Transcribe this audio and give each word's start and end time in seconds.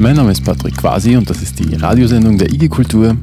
Mein 0.00 0.14
Name 0.14 0.30
ist 0.30 0.44
Patrick 0.44 0.76
Quasi 0.76 1.16
und 1.16 1.28
das 1.28 1.42
ist 1.42 1.58
die 1.58 1.74
Radiosendung 1.74 2.38
der 2.38 2.48
IG 2.52 2.68
Kultur. 2.68 3.16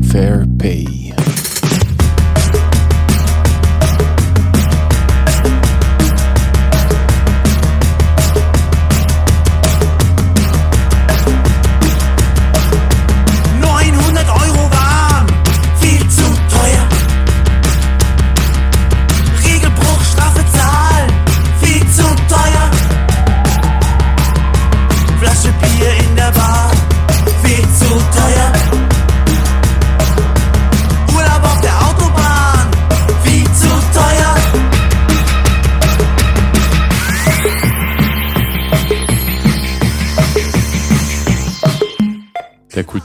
Fair 0.00 0.46
Pay. 0.56 1.03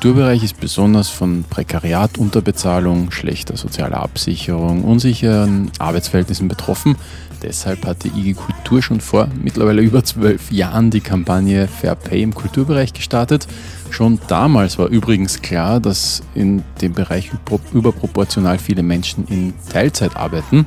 Kulturbereich 0.01 0.43
ist 0.43 0.61
besonders 0.61 1.09
von 1.09 1.43
Prekariat, 1.43 2.17
Unterbezahlung, 2.17 3.11
schlechter 3.11 3.57
sozialer 3.57 3.99
Absicherung, 3.99 4.85
unsicheren 4.85 5.71
Arbeitsverhältnissen 5.77 6.47
betroffen. 6.47 6.95
Deshalb 7.43 7.85
hat 7.85 8.05
die 8.05 8.17
IG 8.17 8.35
Kultur 8.35 8.81
schon 8.81 9.01
vor 9.01 9.27
mittlerweile 9.43 9.81
über 9.81 10.01
zwölf 10.05 10.53
Jahren 10.53 10.89
die 10.89 11.01
Kampagne 11.01 11.67
Fair 11.67 11.95
Pay 11.95 12.23
im 12.23 12.33
Kulturbereich 12.33 12.93
gestartet. 12.93 13.45
Schon 13.89 14.19
damals 14.29 14.79
war 14.79 14.87
übrigens 14.87 15.41
klar, 15.41 15.81
dass 15.81 16.23
in 16.33 16.63
dem 16.81 16.93
Bereich 16.93 17.31
überproportional 17.73 18.57
viele 18.57 18.83
Menschen 18.83 19.27
in 19.27 19.53
Teilzeit 19.69 20.15
arbeiten. 20.15 20.65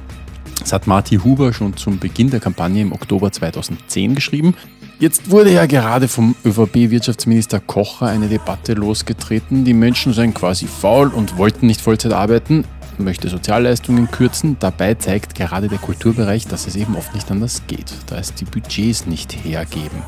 Das 0.61 0.75
hat 0.75 0.87
Marty 0.87 1.17
Huber 1.17 1.55
schon 1.55 1.75
zum 1.79 1.99
Beginn 1.99 2.29
der 2.29 2.41
Kampagne 2.41 2.83
im 2.83 2.93
Oktober 2.93 3.33
2010 3.33 4.15
geschrieben. 4.15 4.55
Jetzt 4.99 5.31
wurde 5.31 5.53
ja 5.53 5.67
gerade 5.67 6.07
vom 6.07 6.37
ÖVP-Wirtschaftsminister 6.45 7.59
Kocher 7.61 8.07
eine 8.07 8.29
Debatte 8.29 8.75
losgetreten. 8.75 9.65
Die 9.65 9.75
Menschen 9.75 10.13
seien 10.13 10.33
quasi 10.33 10.67
faul 10.67 11.09
und 11.09 11.37
wollten 11.39 11.67
nicht 11.67 11.81
Vollzeit 11.81 12.13
arbeiten, 12.13 12.65
möchte 12.99 13.29
Sozialleistungen 13.29 14.11
kürzen. 14.11 14.57
Dabei 14.61 14.95
zeigt 14.95 15.35
gerade 15.35 15.69
der 15.69 15.79
Kulturbereich, 15.79 16.47
dass 16.47 16.67
es 16.67 16.77
eben 16.77 16.97
oft 16.97 17.15
nicht 17.15 17.31
anders 17.31 17.63
geht, 17.67 17.93
da 18.07 18.17
es 18.19 18.35
die 18.35 18.45
Budgets 18.45 19.07
nicht 19.07 19.33
hergeben. 19.45 20.03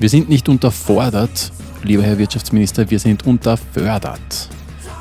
Wir 0.00 0.08
sind 0.08 0.28
nicht 0.28 0.48
unterfordert, 0.48 1.52
lieber 1.84 2.02
Herr 2.02 2.18
Wirtschaftsminister, 2.18 2.90
wir 2.90 2.98
sind 2.98 3.24
unterfördert. 3.26 4.48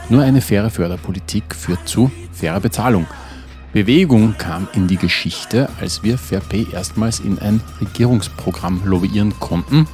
Nur 0.09 0.21
eine 0.21 0.41
faire 0.41 0.69
Förderpolitik 0.69 1.55
führt 1.55 1.87
zu 1.87 2.11
fairer 2.31 2.59
Bezahlung. 2.59 3.07
Bewegung 3.73 4.35
kam 4.37 4.67
in 4.73 4.87
die 4.87 4.97
Geschichte, 4.97 5.67
als 5.79 6.03
wir 6.03 6.19
Fairpay 6.19 6.67
erstmals 6.71 7.19
in 7.19 7.39
ein 7.39 7.59
Regierungsprogramm 7.81 8.83
lobbyieren 8.85 9.33
konnten. 9.39 9.87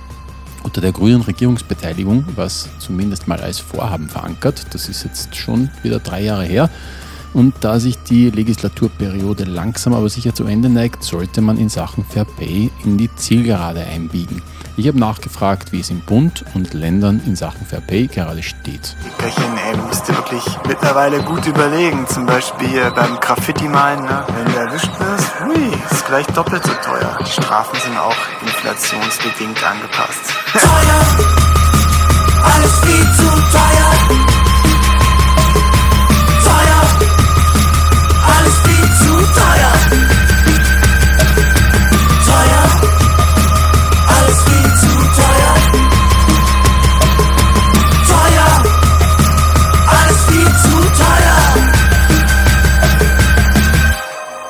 Unter 0.63 0.81
der 0.81 0.91
grünen 0.91 1.21
Regierungsbeteiligung, 1.21 2.25
was 2.35 2.67
zumindest 2.79 3.29
mal 3.29 3.39
als 3.39 3.59
Vorhaben 3.59 4.09
verankert, 4.09 4.65
das 4.71 4.89
ist 4.89 5.05
jetzt 5.05 5.33
schon 5.33 5.69
wieder 5.81 5.99
drei 5.99 6.21
Jahre 6.23 6.43
her, 6.43 6.69
und 7.33 7.53
da 7.61 7.79
sich 7.79 7.97
die 8.03 8.29
Legislaturperiode 8.29 9.43
langsam 9.43 9.93
aber 9.93 10.09
sicher 10.09 10.33
zu 10.33 10.45
Ende 10.45 10.69
neigt, 10.69 11.03
sollte 11.03 11.41
man 11.41 11.57
in 11.57 11.69
Sachen 11.69 12.03
Fair 12.03 12.25
Pay 12.25 12.71
in 12.83 12.97
die 12.97 13.13
Zielgerade 13.15 13.81
einbiegen. 13.81 14.41
Ich 14.77 14.87
habe 14.87 14.97
nachgefragt, 14.97 15.71
wie 15.73 15.81
es 15.81 15.89
in 15.89 15.99
Bund 15.99 16.45
und 16.53 16.73
Ländern 16.73 17.21
in 17.25 17.35
Sachen 17.35 17.65
Fair 17.65 17.81
Pay 17.81 18.07
gerade 18.07 18.41
steht. 18.41 18.95
Die 19.05 19.21
Köchin 19.21 19.57
ey, 19.69 19.77
musste 19.77 20.15
wirklich 20.15 20.43
mittlerweile 20.67 21.21
gut 21.21 21.45
überlegen. 21.45 22.07
Zum 22.07 22.25
Beispiel 22.25 22.89
beim 22.95 23.19
Graffiti-Malen, 23.19 24.05
ne? 24.05 24.23
wenn 24.27 24.53
du 24.53 24.57
erwischt 24.57 24.91
wirst, 24.99 25.39
hui, 25.41 25.73
ist 25.91 26.05
gleich 26.05 26.25
doppelt 26.27 26.63
so 26.63 26.71
teuer. 26.81 27.19
Die 27.19 27.29
Strafen 27.31 27.77
sind 27.83 27.97
auch 27.97 28.15
inflationsbedingt 28.41 29.61
angepasst. 29.63 30.33
Teuer, 30.53 31.25
alles 32.41 32.79
viel 32.79 33.03
zu 33.17 33.27
teuer. 33.51 34.38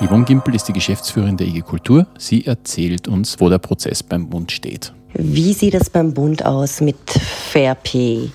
Yvonne 0.10 0.26
Gimpel 0.26 0.56
ist 0.56 0.68
die 0.68 0.74
Geschäftsführerin 0.74 1.38
der 1.38 1.46
IG 1.46 1.62
Kultur. 1.62 2.08
Sie 2.18 2.48
erzählt 2.48 3.08
uns, 3.08 3.40
wo 3.40 3.48
der 3.48 3.60
Prozess 3.60 4.02
beim 4.02 4.28
Bund 4.28 4.52
steht. 4.52 4.92
Wie 5.14 5.54
sieht 5.54 5.76
es 5.76 5.92
beim 5.92 6.16
Bund 6.16 6.44
aus 6.44 6.82
mit 6.82 6.98
Fair 7.08 7.76
Pay? 7.76 8.32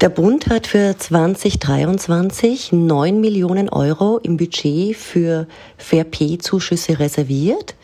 Der 0.00 0.08
Bund 0.08 0.48
hat 0.48 0.66
für 0.66 0.96
2023 0.98 2.72
9 2.72 3.20
Millionen 3.20 3.68
Euro 3.68 4.18
im 4.24 4.36
Budget 4.36 4.96
für 4.96 5.46
Fair 5.78 6.02
Pay-Zuschüsse 6.02 6.98
reserviert. 6.98 7.76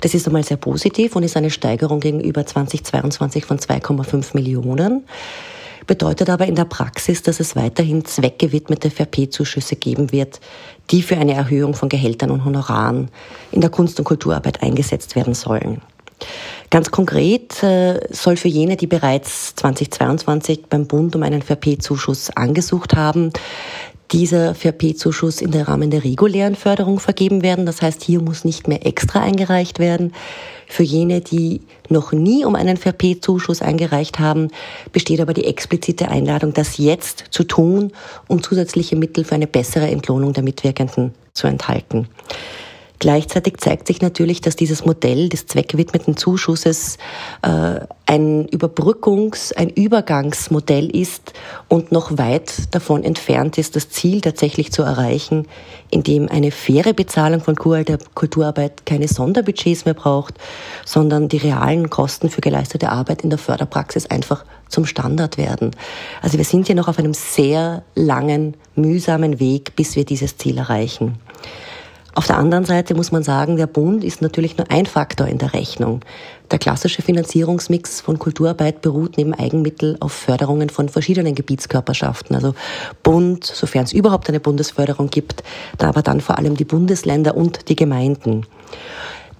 Das 0.00 0.14
ist 0.14 0.26
einmal 0.26 0.44
sehr 0.44 0.56
positiv 0.56 1.16
und 1.16 1.22
ist 1.22 1.36
eine 1.36 1.50
Steigerung 1.50 2.00
gegenüber 2.00 2.46
2022 2.46 3.44
von 3.44 3.58
2,5 3.58 4.30
Millionen 4.32 5.04
bedeutet 5.86 6.30
aber 6.30 6.46
in 6.46 6.54
der 6.54 6.64
Praxis, 6.64 7.22
dass 7.22 7.40
es 7.40 7.56
weiterhin 7.56 8.04
zweckgewidmete 8.04 8.90
VP-Zuschüsse 8.90 9.76
geben 9.76 10.12
wird, 10.12 10.40
die 10.90 11.02
für 11.02 11.16
eine 11.16 11.34
Erhöhung 11.34 11.74
von 11.74 11.88
Gehältern 11.88 12.30
und 12.30 12.44
Honoraren 12.44 13.08
in 13.52 13.60
der 13.60 13.70
Kunst- 13.70 13.98
und 13.98 14.04
Kulturarbeit 14.04 14.62
eingesetzt 14.62 15.16
werden 15.16 15.34
sollen. 15.34 15.80
Ganz 16.70 16.90
konkret 16.90 17.62
äh, 17.62 18.00
soll 18.10 18.36
für 18.36 18.48
jene, 18.48 18.76
die 18.76 18.86
bereits 18.86 19.54
2022 19.56 20.66
beim 20.66 20.86
Bund 20.86 21.14
um 21.14 21.22
einen 21.22 21.42
VP-Zuschuss 21.42 22.30
angesucht 22.30 22.94
haben, 22.96 23.32
dieser 24.12 24.54
VP-Zuschuss 24.54 25.40
in 25.40 25.50
der 25.50 25.68
Rahmen 25.68 25.90
der 25.90 26.04
regulären 26.04 26.54
Förderung 26.54 27.00
vergeben 27.00 27.42
werden. 27.42 27.66
Das 27.66 27.82
heißt, 27.82 28.02
hier 28.02 28.20
muss 28.20 28.44
nicht 28.44 28.68
mehr 28.68 28.86
extra 28.86 29.20
eingereicht 29.20 29.78
werden. 29.78 30.12
Für 30.66 30.82
jene, 30.82 31.20
die 31.20 31.60
noch 31.90 32.12
nie 32.12 32.44
um 32.44 32.54
einen 32.54 32.76
VP-Zuschuss 32.76 33.62
eingereicht 33.62 34.18
haben, 34.18 34.48
besteht 34.92 35.20
aber 35.20 35.34
die 35.34 35.44
explizite 35.44 36.08
Einladung, 36.08 36.52
das 36.52 36.78
jetzt 36.78 37.24
zu 37.30 37.44
tun, 37.44 37.92
um 38.28 38.42
zusätzliche 38.42 38.96
Mittel 38.96 39.24
für 39.24 39.34
eine 39.34 39.46
bessere 39.46 39.88
Entlohnung 39.88 40.32
der 40.32 40.42
Mitwirkenden 40.42 41.14
zu 41.32 41.46
enthalten. 41.46 42.08
Gleichzeitig 43.00 43.58
zeigt 43.58 43.88
sich 43.88 44.00
natürlich, 44.00 44.40
dass 44.40 44.56
dieses 44.56 44.84
Modell 44.86 45.28
des 45.28 45.46
zweckgewidmeten 45.46 46.16
Zuschusses 46.16 46.96
äh, 47.42 47.80
ein 48.06 48.46
Überbrückungs-, 48.46 49.52
ein 49.54 49.68
Übergangsmodell 49.68 50.94
ist 50.94 51.32
und 51.68 51.90
noch 51.90 52.18
weit 52.18 52.72
davon 52.72 53.02
entfernt 53.02 53.58
ist, 53.58 53.74
das 53.74 53.90
Ziel 53.90 54.20
tatsächlich 54.20 54.72
zu 54.72 54.82
erreichen, 54.82 55.46
indem 55.90 56.28
eine 56.28 56.50
faire 56.50 56.92
Bezahlung 56.92 57.40
von 57.40 57.56
Kulturarbeit 57.56 58.86
keine 58.86 59.08
Sonderbudgets 59.08 59.84
mehr 59.84 59.94
braucht, 59.94 60.34
sondern 60.84 61.28
die 61.28 61.38
realen 61.38 61.90
Kosten 61.90 62.30
für 62.30 62.40
geleistete 62.40 62.90
Arbeit 62.90 63.22
in 63.22 63.30
der 63.30 63.38
Förderpraxis 63.38 64.06
einfach 64.06 64.44
zum 64.68 64.86
Standard 64.86 65.36
werden. 65.36 65.72
Also 66.22 66.38
wir 66.38 66.44
sind 66.44 66.66
hier 66.66 66.76
noch 66.76 66.88
auf 66.88 66.98
einem 66.98 67.14
sehr 67.14 67.82
langen, 67.94 68.56
mühsamen 68.76 69.40
Weg, 69.40 69.76
bis 69.76 69.96
wir 69.96 70.04
dieses 70.04 70.36
Ziel 70.36 70.58
erreichen. 70.58 71.18
Auf 72.16 72.28
der 72.28 72.38
anderen 72.38 72.64
Seite 72.64 72.94
muss 72.94 73.10
man 73.10 73.24
sagen, 73.24 73.56
der 73.56 73.66
Bund 73.66 74.04
ist 74.04 74.22
natürlich 74.22 74.56
nur 74.56 74.70
ein 74.70 74.86
Faktor 74.86 75.26
in 75.26 75.38
der 75.38 75.52
Rechnung. 75.52 76.00
Der 76.52 76.60
klassische 76.60 77.02
Finanzierungsmix 77.02 78.00
von 78.00 78.20
Kulturarbeit 78.20 78.82
beruht 78.82 79.16
neben 79.16 79.34
Eigenmittel 79.34 79.96
auf 79.98 80.12
Förderungen 80.12 80.70
von 80.70 80.88
verschiedenen 80.88 81.34
Gebietskörperschaften. 81.34 82.36
Also 82.36 82.54
Bund, 83.02 83.44
sofern 83.44 83.82
es 83.82 83.92
überhaupt 83.92 84.28
eine 84.28 84.38
Bundesförderung 84.38 85.10
gibt, 85.10 85.42
da 85.78 85.88
aber 85.88 86.02
dann 86.02 86.20
vor 86.20 86.38
allem 86.38 86.56
die 86.56 86.64
Bundesländer 86.64 87.36
und 87.36 87.68
die 87.68 87.76
Gemeinden. 87.76 88.46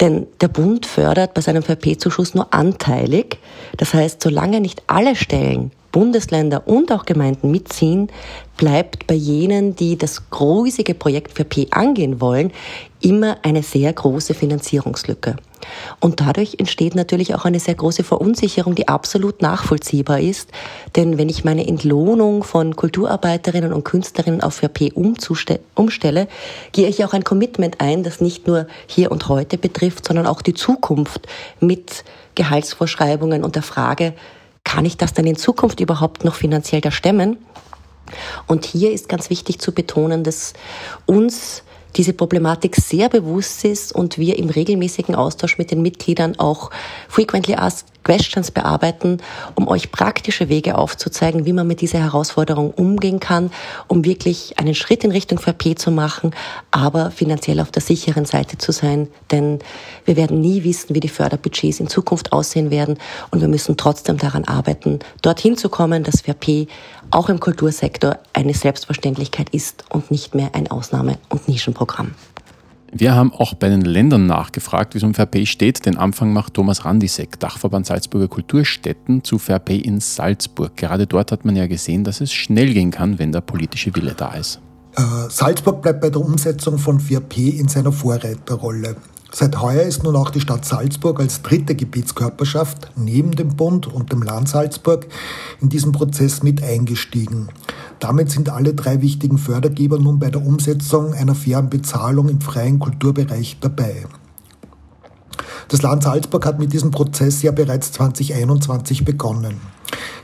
Denn 0.01 0.27
der 0.41 0.49
Bund 0.49 0.85
fördert 0.85 1.35
bei 1.35 1.41
seinem 1.41 1.63
VP-Zuschuss 1.63 2.35
nur 2.35 2.53
anteilig. 2.53 3.39
Das 3.77 3.95
heißt, 3.95 4.21
solange 4.21 4.61
nicht 4.61 4.83
alle 4.89 5.15
Stellen 5.15 5.71
Bundesländer 5.95 6.67
und 6.67 6.91
auch 6.91 7.07
Gemeinden 7.07 7.53
mitziehen, 7.53 8.09
bleibt 8.57 9.07
bei 9.07 9.15
jenen, 9.15 9.77
die 9.77 9.97
das 9.97 10.29
gruselige 10.29 10.93
Projekt 10.93 11.37
für 11.37 11.45
P 11.45 11.69
angehen 11.71 12.21
wollen, 12.21 12.51
immer 13.01 13.37
eine 13.43 13.63
sehr 13.63 13.93
große 13.93 14.35
Finanzierungslücke. 14.35 15.37
Und 16.01 16.21
dadurch 16.21 16.57
entsteht 16.59 16.97
natürlich 16.97 17.37
auch 17.37 17.45
eine 17.45 17.61
sehr 17.61 17.77
große 17.77 18.03
Verunsicherung, 18.03 18.75
die 18.75 18.89
absolut 18.89 19.41
nachvollziehbar 19.41 20.19
ist. 20.19 20.51
Denn 20.97 21.17
wenn 21.17 21.29
ich 21.29 21.45
meine 21.45 21.65
Entlohnung 21.65 22.43
von 22.43 22.75
Kulturarbeiterinnen 22.75 23.73
und 23.73 23.85
Künstlerinnen 23.85 24.43
auf 24.43 24.55
VP 24.55 24.93
umstelle, 24.95 26.27
gehe 26.73 26.89
ich 26.89 27.05
auch 27.05 27.13
ein 27.13 27.23
Commitment 27.23 27.81
ein, 27.81 28.03
das 28.03 28.21
nicht 28.21 28.49
nur 28.49 28.67
hier 28.89 29.13
und 29.13 29.29
heute 29.29 29.59
betrifft, 29.59 30.09
sondern 30.09 30.27
auch 30.27 30.43
die 30.43 30.55
Zukunft 30.55 31.29
mit 31.61 32.03
Gehaltsvorschreibungen 32.35 33.45
und 33.45 33.55
der 33.55 33.63
Frage, 33.63 34.15
kann 34.65 34.85
ich 34.85 34.97
das 34.97 35.13
dann 35.13 35.27
in 35.27 35.37
Zukunft 35.37 35.81
überhaupt 35.81 36.25
noch 36.25 36.35
finanziell 36.35 36.81
da 36.81 36.91
stemmen? 36.91 37.37
Und 38.47 38.65
hier 38.65 38.93
ist 38.93 39.09
ganz 39.09 39.31
wichtig 39.31 39.61
zu 39.61 39.73
betonen, 39.73 40.25
dass 40.25 40.53
uns 41.07 41.63
diese 41.97 42.13
Problematik 42.13 42.77
sehr 42.77 43.09
bewusst 43.09 43.65
ist 43.65 43.95
und 43.95 44.19
wir 44.19 44.39
im 44.39 44.51
regelmäßigen 44.51 45.15
Austausch 45.15 45.59
mit 45.59 45.71
den 45.71 45.83
Mitgliedern 45.83 46.39
auch 46.39 46.71
frequently 47.09 47.55
asked 47.55 47.95
Questions 48.05 48.51
bearbeiten, 48.51 49.19
um 49.57 49.67
euch 49.67 49.91
praktische 49.91 50.49
Wege 50.49 50.77
aufzuzeigen, 50.79 51.47
wie 51.47 51.53
man 51.53 51.67
mit 51.67 51.81
dieser 51.81 51.99
Herausforderung 51.99 52.71
umgehen 52.71 53.19
kann, 53.19 53.51
um 53.89 54.05
wirklich 54.05 54.59
einen 54.59 54.75
Schritt 54.75 55.03
in 55.03 55.11
Richtung 55.11 55.39
VP 55.39 55.75
zu 55.75 55.91
machen, 55.91 56.33
aber 56.71 57.11
finanziell 57.11 57.61
auf 57.61 57.71
der 57.71 57.83
sicheren 57.83 58.27
Seite 58.27 58.59
zu 58.59 58.71
sein. 58.73 59.09
Denn 59.33 59.59
wir 60.05 60.17
werden 60.17 60.41
nie 60.41 60.63
wissen, 60.65 60.95
wie 60.95 61.01
die 61.01 61.09
Förderbudgets 61.09 61.81
in 61.81 61.89
Zukunft 61.89 62.33
aussehen 62.33 62.71
werden 62.71 62.99
und 63.31 63.41
wir 63.41 63.49
müssen 63.49 63.77
trotzdem 63.77 64.19
daran 64.19 64.45
arbeiten, 64.45 65.01
dorthin 65.23 65.57
zu 65.57 65.69
kommen, 65.69 66.05
dass 66.05 66.21
VP 66.21 66.69
auch 67.15 67.29
im 67.29 67.41
Kultursektor 67.41 68.19
eine 68.33 68.55
Selbstverständlichkeit 68.55 69.51
ist 69.51 69.85
und 69.91 70.11
nicht 70.11 70.35
mehr 70.35 70.51
ein 70.55 70.69
Ausnahme- 70.69 71.19
und 71.29 71.49
Nischenprogramm. 71.49 72.13
Wir 72.97 73.15
haben 73.15 73.33
auch 73.33 73.55
bei 73.55 73.69
den 73.69 73.81
Ländern 73.81 74.27
nachgefragt, 74.27 74.95
wie 74.95 74.99
es 74.99 75.05
um 75.05 75.15
Fairpay 75.15 75.47
steht. 75.47 75.85
Den 75.85 75.97
Anfang 75.97 76.33
macht 76.33 76.55
Thomas 76.55 76.85
Randisek, 76.85 77.41
Dachverband 77.41 77.87
Salzburger 77.87 78.29
Kulturstätten, 78.29 79.25
zu 79.25 79.39
Fairpay 79.39 79.79
in 79.79 79.99
Salzburg. 79.99 80.77
Gerade 80.77 81.09
dort 81.09 81.33
hat 81.33 81.45
man 81.45 81.57
ja 81.57 81.67
gesehen, 81.67 82.05
dass 82.05 82.21
es 82.21 82.33
schnell 82.33 82.73
gehen 82.73 82.93
kann, 82.93 83.19
wenn 83.19 83.33
der 83.33 83.41
politische 83.41 83.95
Wille 83.97 84.15
da 84.17 84.35
ist. 84.35 84.61
Äh, 84.97 85.03
Salzburg 85.29 85.83
bleibt 85.83 86.03
bei 86.03 86.11
der 86.11 86.21
Umsetzung 86.21 86.79
von 86.79 87.01
Fairpay 87.01 87.49
in 87.59 87.67
seiner 87.67 87.91
Vorreiterrolle. 87.91 88.95
Seit 89.37 89.61
heuer 89.61 89.83
ist 89.83 90.05
nun 90.05 90.15
auch 90.15 90.31
die 90.31 90.41
Stadt 90.41 90.65
Salzburg 90.65 91.19
als 91.19 91.43
dritte 91.43 91.75
Gebietskörperschaft 91.75 92.93
neben 92.95 93.33
dem 93.33 93.57
Bund 93.57 93.89
und 93.89 94.13
dem 94.13 94.23
Land 94.23 94.49
Salzburg 94.49 95.09
in 95.61 95.69
diesen 95.69 95.91
Prozess 95.91 96.45
mit 96.45 96.63
eingestiegen. 96.63 97.49
Damit 97.99 98.31
sind 98.31 98.49
alle 98.49 98.75
drei 98.75 99.03
wichtigen 99.03 99.39
Fördergeber 99.39 99.99
nun 99.99 100.21
bei 100.21 100.31
der 100.31 100.41
Umsetzung 100.41 101.15
einer 101.15 101.35
fairen 101.35 101.69
Bezahlung 101.69 102.29
im 102.29 102.41
freien 102.41 102.79
Kulturbereich 102.79 103.57
dabei. 103.61 104.07
Das 105.67 105.83
Land 105.83 106.05
Salzburg 106.05 106.47
hat 106.47 106.61
mit 106.61 106.73
diesem 106.73 106.93
Prozess 106.93 107.43
ja 107.43 107.51
bereits 107.51 107.91
2021 107.91 109.05
begonnen. 109.05 109.57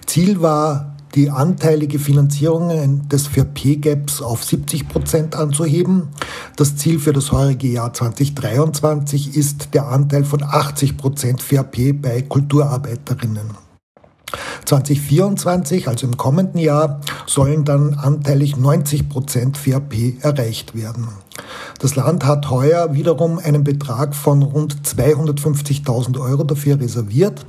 Ziel 0.07 0.41
war 0.41 0.90
die 1.15 1.31
anteilige 1.31 1.99
Finanzierung 1.99 3.09
des 3.09 3.27
FIRP-Gaps 3.27 4.23
auf 4.23 4.45
70 4.45 4.89
Prozent 4.89 5.35
anzuheben. 5.35 6.09
Das 6.57 6.77
Ziel 6.77 6.99
für 6.99 7.13
das 7.13 7.33
heurige 7.33 7.69
Jahr 7.69 7.93
2023 7.93 9.37
ist 9.37 9.75
der 9.75 9.89
Anteil 9.89 10.25
von 10.25 10.43
80 10.43 10.97
Prozent 10.97 11.43
FIRP 11.43 12.01
bei 12.01 12.23
Kulturarbeiterinnen. 12.23 13.51
2024, 14.65 15.89
also 15.89 16.07
im 16.07 16.17
kommenden 16.17 16.61
Jahr, 16.61 17.01
sollen 17.27 17.65
dann 17.65 17.95
anteilig 17.95 18.57
90 18.57 19.09
Prozent 19.09 19.59
FIRP 19.59 20.23
erreicht 20.23 20.77
werden. 20.77 21.09
Das 21.81 21.97
Land 21.97 22.25
hat 22.25 22.51
heuer 22.51 22.95
wiederum 22.95 23.39
einen 23.39 23.65
Betrag 23.65 24.15
von 24.15 24.43
rund 24.43 24.77
250.000 24.87 26.21
Euro 26.21 26.45
dafür 26.45 26.79
reserviert. 26.79 27.45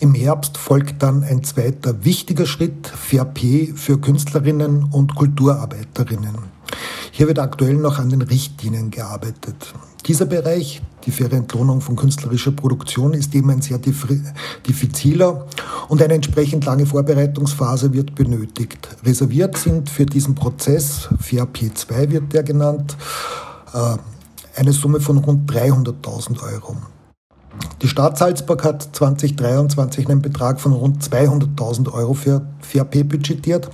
Im 0.00 0.14
Herbst 0.14 0.58
folgt 0.58 1.02
dann 1.02 1.22
ein 1.22 1.44
zweiter 1.44 2.04
wichtiger 2.04 2.46
Schritt, 2.46 2.88
FRP 2.88 3.74
für 3.76 4.00
Künstlerinnen 4.00 4.84
und 4.90 5.14
Kulturarbeiterinnen. 5.14 6.38
Hier 7.12 7.28
wird 7.28 7.38
aktuell 7.38 7.74
noch 7.74 7.98
an 7.98 8.10
den 8.10 8.22
Richtlinien 8.22 8.90
gearbeitet. 8.90 9.72
Dieser 10.06 10.26
Bereich, 10.26 10.82
die 11.06 11.12
faire 11.12 11.32
Entlohnung 11.32 11.80
von 11.80 11.96
künstlerischer 11.96 12.50
Produktion, 12.50 13.14
ist 13.14 13.34
eben 13.34 13.50
ein 13.50 13.62
sehr 13.62 13.78
diffiziler 13.78 15.46
und 15.88 16.02
eine 16.02 16.14
entsprechend 16.14 16.64
lange 16.64 16.86
Vorbereitungsphase 16.86 17.92
wird 17.92 18.14
benötigt. 18.14 18.88
Reserviert 19.04 19.56
sind 19.56 19.88
für 19.88 20.04
diesen 20.04 20.34
Prozess, 20.34 21.08
FRP2 21.22 22.10
wird 22.10 22.32
der 22.32 22.42
genannt, 22.42 22.96
äh, 23.72 23.96
eine 24.56 24.72
Summe 24.72 25.00
von 25.00 25.18
rund 25.18 25.50
300.000 25.50 26.42
Euro. 26.52 26.76
Die 27.84 27.88
Stadt 27.88 28.16
Salzburg 28.16 28.64
hat 28.64 28.88
2023 28.96 30.08
einen 30.08 30.22
Betrag 30.22 30.58
von 30.58 30.72
rund 30.72 31.02
200.000 31.02 31.92
Euro 31.92 32.14
für 32.14 32.40
FAP 32.60 33.06
budgetiert, 33.06 33.68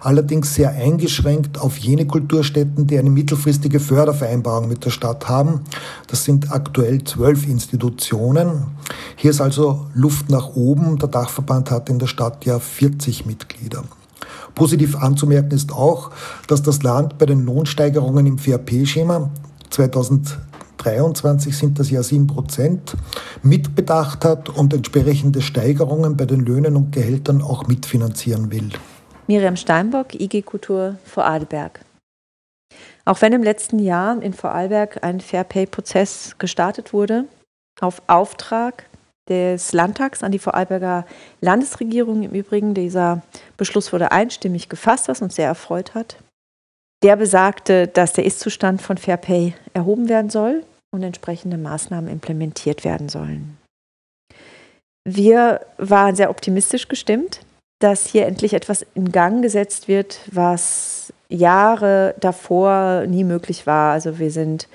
allerdings 0.00 0.54
sehr 0.54 0.70
eingeschränkt 0.70 1.60
auf 1.60 1.76
jene 1.76 2.06
Kulturstätten, 2.06 2.88
die 2.88 2.98
eine 2.98 3.10
mittelfristige 3.10 3.78
Fördervereinbarung 3.78 4.68
mit 4.68 4.84
der 4.84 4.90
Stadt 4.90 5.28
haben. 5.28 5.60
Das 6.08 6.24
sind 6.24 6.50
aktuell 6.50 7.04
zwölf 7.04 7.46
Institutionen. 7.46 8.64
Hier 9.14 9.30
ist 9.30 9.40
also 9.40 9.86
Luft 9.94 10.28
nach 10.28 10.56
oben. 10.56 10.98
Der 10.98 11.08
Dachverband 11.08 11.70
hat 11.70 11.88
in 11.88 12.00
der 12.00 12.08
Stadt 12.08 12.44
ja 12.44 12.58
40 12.58 13.26
Mitglieder. 13.26 13.84
Positiv 14.56 14.96
anzumerken 14.96 15.52
ist 15.52 15.72
auch, 15.72 16.10
dass 16.48 16.62
das 16.62 16.82
Land 16.82 17.16
bei 17.18 17.26
den 17.26 17.46
Lohnsteigerungen 17.46 18.26
im 18.26 18.38
FAP-Schema 18.38 19.30
2023 19.70 20.51
2023 20.82 21.56
sind 21.56 21.78
das 21.78 21.90
ja 21.90 22.02
7 22.02 22.26
Prozent, 22.26 22.96
mitbedacht 23.42 24.24
hat 24.24 24.48
und 24.48 24.74
entsprechende 24.74 25.40
Steigerungen 25.40 26.16
bei 26.16 26.26
den 26.26 26.40
Löhnen 26.40 26.76
und 26.76 26.92
Gehältern 26.92 27.40
auch 27.40 27.66
mitfinanzieren 27.68 28.50
will. 28.50 28.70
Miriam 29.28 29.56
Steinbock, 29.56 30.14
IG 30.14 30.42
Kultur 30.42 30.96
Vorarlberg. 31.04 31.80
Auch 33.04 33.20
wenn 33.20 33.32
im 33.32 33.42
letzten 33.42 33.78
Jahr 33.78 34.20
in 34.20 34.32
Vorarlberg 34.32 35.02
ein 35.04 35.20
Fair 35.20 35.44
Pay-Prozess 35.44 36.36
gestartet 36.38 36.92
wurde, 36.92 37.24
auf 37.80 38.02
Auftrag 38.06 38.86
des 39.28 39.72
Landtags 39.72 40.22
an 40.22 40.32
die 40.32 40.38
Vorarlberger 40.38 41.06
Landesregierung 41.40 42.24
im 42.24 42.32
Übrigen, 42.32 42.74
dieser 42.74 43.22
Beschluss 43.56 43.92
wurde 43.92 44.10
einstimmig 44.10 44.68
gefasst, 44.68 45.08
was 45.08 45.22
uns 45.22 45.36
sehr 45.36 45.46
erfreut 45.46 45.94
hat. 45.94 46.16
Der 47.04 47.16
besagte, 47.16 47.88
dass 47.88 48.12
der 48.12 48.24
Ist-Zustand 48.24 48.82
von 48.82 48.96
Fair 48.96 49.16
Pay 49.16 49.54
erhoben 49.74 50.08
werden 50.08 50.30
soll 50.30 50.64
und 50.92 51.02
entsprechende 51.02 51.56
Maßnahmen 51.56 52.10
implementiert 52.10 52.84
werden 52.84 53.08
sollen. 53.08 53.58
Wir 55.04 55.60
waren 55.78 56.14
sehr 56.14 56.30
optimistisch 56.30 56.86
gestimmt, 56.88 57.40
dass 57.80 58.06
hier 58.06 58.26
endlich 58.26 58.54
etwas 58.54 58.86
in 58.94 59.10
Gang 59.10 59.42
gesetzt 59.42 59.88
wird, 59.88 60.20
was 60.30 61.12
Jahre 61.28 62.14
davor 62.20 63.06
nie 63.06 63.24
möglich 63.24 63.66
war. 63.66 63.92
Also 63.92 64.18
wir 64.18 64.30
sind 64.30 64.68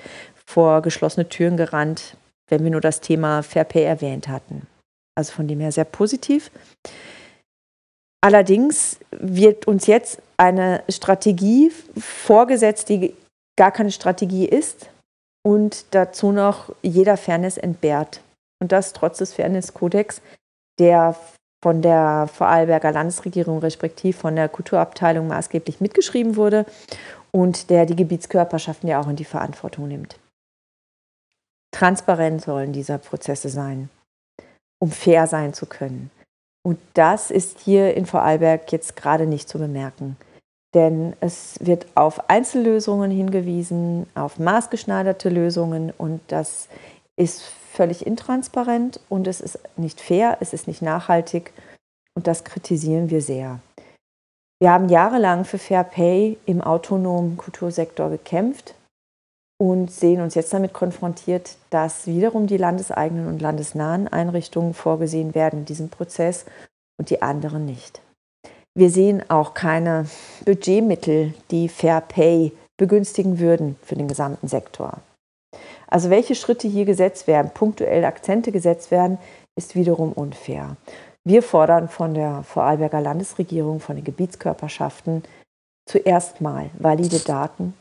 vor 0.44 0.82
geschlossene 0.82 1.28
Türen 1.28 1.56
gerannt, 1.56 2.16
wenn 2.50 2.64
wir 2.64 2.70
nur 2.70 2.80
das 2.80 3.00
Thema 3.00 3.42
Fair 3.42 3.64
Pay 3.64 3.84
erwähnt 3.84 4.28
hatten. 4.28 4.66
Also 5.14 5.32
von 5.32 5.48
dem 5.48 5.60
her 5.60 5.72
sehr 5.72 5.84
positiv. 5.84 6.50
Allerdings 8.20 8.98
wird 9.10 9.66
uns 9.66 9.86
jetzt 9.86 10.20
eine 10.36 10.82
Strategie 10.88 11.70
vorgesetzt, 11.96 12.88
die 12.88 13.14
gar 13.56 13.70
keine 13.70 13.92
Strategie 13.92 14.46
ist, 14.46 14.90
und 15.44 15.94
dazu 15.94 16.32
noch 16.32 16.74
jeder 16.82 17.16
Fairness 17.16 17.56
entbehrt. 17.56 18.20
Und 18.60 18.72
das 18.72 18.92
trotz 18.92 19.18
des 19.18 19.34
Fairness-Kodex, 19.34 20.20
der 20.78 21.16
von 21.62 21.82
der 21.82 22.28
Vorarlberger 22.32 22.92
Landesregierung 22.92 23.58
respektiv 23.58 24.16
von 24.16 24.36
der 24.36 24.48
Kulturabteilung 24.48 25.26
maßgeblich 25.28 25.80
mitgeschrieben 25.80 26.36
wurde 26.36 26.66
und 27.32 27.70
der 27.70 27.86
die 27.86 27.96
Gebietskörperschaften 27.96 28.88
ja 28.88 29.00
auch 29.00 29.08
in 29.08 29.16
die 29.16 29.24
Verantwortung 29.24 29.88
nimmt. 29.88 30.18
Transparent 31.72 32.42
sollen 32.42 32.72
diese 32.72 32.98
Prozesse 32.98 33.48
sein, 33.48 33.90
um 34.80 34.90
fair 34.90 35.26
sein 35.26 35.52
zu 35.52 35.66
können. 35.66 36.10
Und 36.64 36.78
das 36.94 37.30
ist 37.30 37.60
hier 37.60 37.94
in 37.94 38.06
Vorarlberg 38.06 38.70
jetzt 38.72 38.96
gerade 38.96 39.26
nicht 39.26 39.48
zu 39.48 39.58
bemerken. 39.58 40.16
Denn 40.74 41.14
es 41.20 41.56
wird 41.60 41.86
auf 41.94 42.28
Einzellösungen 42.28 43.10
hingewiesen, 43.10 44.06
auf 44.14 44.38
maßgeschneiderte 44.38 45.30
Lösungen 45.30 45.92
und 45.96 46.20
das 46.28 46.68
ist 47.16 47.42
völlig 47.42 48.06
intransparent 48.06 49.00
und 49.08 49.26
es 49.26 49.40
ist 49.40 49.58
nicht 49.76 50.00
fair, 50.00 50.36
es 50.40 50.52
ist 50.52 50.66
nicht 50.66 50.82
nachhaltig 50.82 51.52
und 52.14 52.26
das 52.26 52.44
kritisieren 52.44 53.10
wir 53.10 53.22
sehr. 53.22 53.60
Wir 54.60 54.72
haben 54.72 54.88
jahrelang 54.88 55.44
für 55.44 55.58
Fair 55.58 55.84
Pay 55.84 56.36
im 56.44 56.60
autonomen 56.60 57.36
Kultursektor 57.36 58.10
gekämpft 58.10 58.74
und 59.56 59.90
sehen 59.90 60.20
uns 60.20 60.34
jetzt 60.34 60.52
damit 60.52 60.72
konfrontiert, 60.72 61.56
dass 61.70 62.06
wiederum 62.06 62.46
die 62.46 62.56
landeseigenen 62.56 63.28
und 63.28 63.40
landesnahen 63.40 64.08
Einrichtungen 64.08 64.74
vorgesehen 64.74 65.34
werden 65.34 65.60
in 65.60 65.64
diesem 65.64 65.88
Prozess 65.88 66.44
und 66.98 67.10
die 67.10 67.22
anderen 67.22 67.64
nicht. 67.64 68.00
Wir 68.78 68.90
sehen 68.90 69.28
auch 69.28 69.54
keine 69.54 70.06
Budgetmittel, 70.44 71.34
die 71.50 71.68
Fair 71.68 72.00
Pay 72.00 72.52
begünstigen 72.76 73.40
würden 73.40 73.74
für 73.82 73.96
den 73.96 74.06
gesamten 74.06 74.46
Sektor. 74.46 74.98
Also 75.88 76.10
welche 76.10 76.36
Schritte 76.36 76.68
hier 76.68 76.84
gesetzt 76.84 77.26
werden, 77.26 77.50
punktuell 77.52 78.04
Akzente 78.04 78.52
gesetzt 78.52 78.92
werden, 78.92 79.18
ist 79.56 79.74
wiederum 79.74 80.12
unfair. 80.12 80.76
Wir 81.24 81.42
fordern 81.42 81.88
von 81.88 82.14
der 82.14 82.44
Vorarlberger 82.44 83.00
Landesregierung, 83.00 83.80
von 83.80 83.96
den 83.96 84.04
Gebietskörperschaften 84.04 85.24
zuerst 85.84 86.40
mal 86.40 86.70
valide 86.78 87.18
Daten 87.18 87.74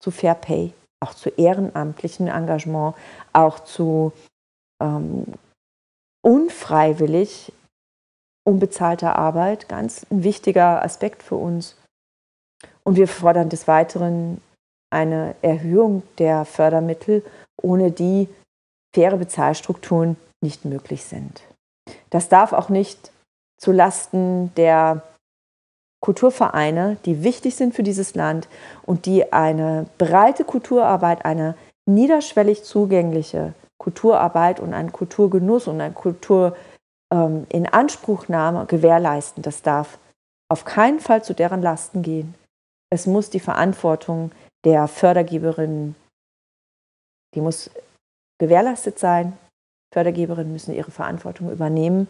zu 0.00 0.10
Fair 0.10 0.34
Pay, 0.34 0.74
auch 1.00 1.14
zu 1.14 1.30
ehrenamtlichen 1.30 2.28
Engagement, 2.28 2.94
auch 3.32 3.60
zu 3.60 4.12
ähm, 4.82 5.24
unfreiwillig 6.20 7.54
unbezahlter 8.44 9.16
Arbeit, 9.16 9.68
ganz 9.68 10.06
ein 10.10 10.24
wichtiger 10.24 10.82
Aspekt 10.82 11.22
für 11.22 11.36
uns. 11.36 11.76
Und 12.84 12.96
wir 12.96 13.08
fordern 13.08 13.48
des 13.48 13.68
Weiteren 13.68 14.40
eine 14.90 15.34
Erhöhung 15.42 16.02
der 16.18 16.44
Fördermittel, 16.44 17.24
ohne 17.60 17.90
die 17.90 18.28
faire 18.94 19.16
Bezahlstrukturen 19.16 20.16
nicht 20.42 20.64
möglich 20.64 21.04
sind. 21.04 21.42
Das 22.10 22.28
darf 22.28 22.52
auch 22.52 22.68
nicht 22.68 23.12
zu 23.58 23.72
Lasten 23.72 24.52
der 24.56 25.02
Kulturvereine, 26.02 26.96
die 27.04 27.22
wichtig 27.22 27.54
sind 27.54 27.74
für 27.74 27.84
dieses 27.84 28.14
Land 28.14 28.48
und 28.84 29.06
die 29.06 29.32
eine 29.32 29.86
breite 29.98 30.44
Kulturarbeit, 30.44 31.24
eine 31.24 31.54
niederschwellig 31.88 32.64
zugängliche 32.64 33.54
Kulturarbeit 33.78 34.60
und 34.60 34.74
einen 34.74 34.92
Kulturgenuss 34.92 35.68
und 35.68 35.80
eine 35.80 35.94
Kultur 35.94 36.56
ähm, 37.12 37.46
in 37.50 37.66
Anspruchnahme 37.66 38.66
gewährleisten. 38.66 39.42
Das 39.42 39.62
darf 39.62 39.98
auf 40.50 40.64
keinen 40.64 40.98
Fall 40.98 41.22
zu 41.22 41.34
deren 41.34 41.62
Lasten 41.62 42.02
gehen. 42.02 42.34
Es 42.90 43.06
muss 43.06 43.30
die 43.30 43.40
Verantwortung 43.40 44.32
der 44.64 44.88
Fördergeberinnen, 44.88 45.94
die 47.34 47.40
muss 47.40 47.70
gewährleistet 48.38 48.98
sein. 48.98 49.38
Fördergeberinnen 49.94 50.52
müssen 50.52 50.74
ihre 50.74 50.90
Verantwortung 50.90 51.50
übernehmen 51.50 52.08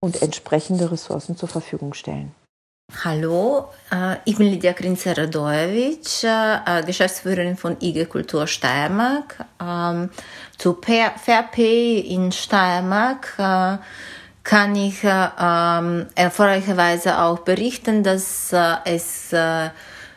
und 0.00 0.20
entsprechende 0.22 0.90
Ressourcen 0.90 1.36
zur 1.36 1.48
Verfügung 1.48 1.94
stellen. 1.94 2.34
Hallo, 3.04 3.68
äh, 3.92 4.16
ich 4.24 4.38
bin 4.38 4.50
Lydia 4.50 4.72
Krinzer-Radojewitsch, 4.72 6.24
äh, 6.24 6.82
Geschäftsführerin 6.84 7.56
von 7.56 7.76
IG 7.80 8.06
Kultur 8.06 8.46
Steiermark. 8.46 9.44
Ähm, 9.62 10.10
zu 10.56 10.76
Fair 10.82 11.42
Pay 11.52 12.00
in 12.00 12.32
Steiermark 12.32 13.34
äh, 13.38 13.76
kann 14.42 14.74
ich 14.74 15.04
ähm, 15.04 16.06
erfreulicherweise 16.14 17.20
auch 17.20 17.40
berichten, 17.40 18.02
dass 18.02 18.52
es 18.84 19.34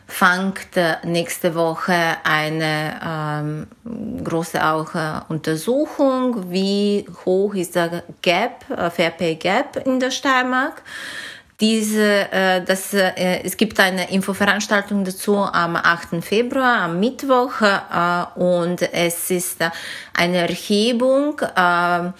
fängt 0.07 1.03
nächste 1.03 1.53
Woche 1.53 2.17
eine 2.23 2.99
ähm, 3.05 4.23
große 4.23 4.65
auch 4.65 4.91
Untersuchung, 5.29 6.49
wie 6.49 7.05
hoch 7.25 7.53
ist 7.53 7.75
der 7.75 8.03
Gap, 8.21 8.65
äh, 8.69 8.89
Fair 8.89 9.11
Pay 9.11 9.35
Gap 9.35 9.85
in 9.85 9.99
der 9.99 10.11
Steiermark 10.11 10.81
diese, 11.61 12.31
äh, 12.31 12.63
das, 12.65 12.93
äh, 12.93 13.41
es 13.43 13.55
gibt 13.55 13.79
eine 13.79 14.11
Infoveranstaltung 14.11 15.05
dazu 15.05 15.37
am 15.37 15.75
8. 15.75 16.21
Februar, 16.21 16.81
am 16.81 16.99
Mittwoch, 16.99 17.61
äh, 17.61 18.39
und 18.39 18.81
es 18.81 19.29
ist 19.29 19.57
eine 20.13 20.37
Erhebung, 20.37 21.39
äh, 21.39 22.11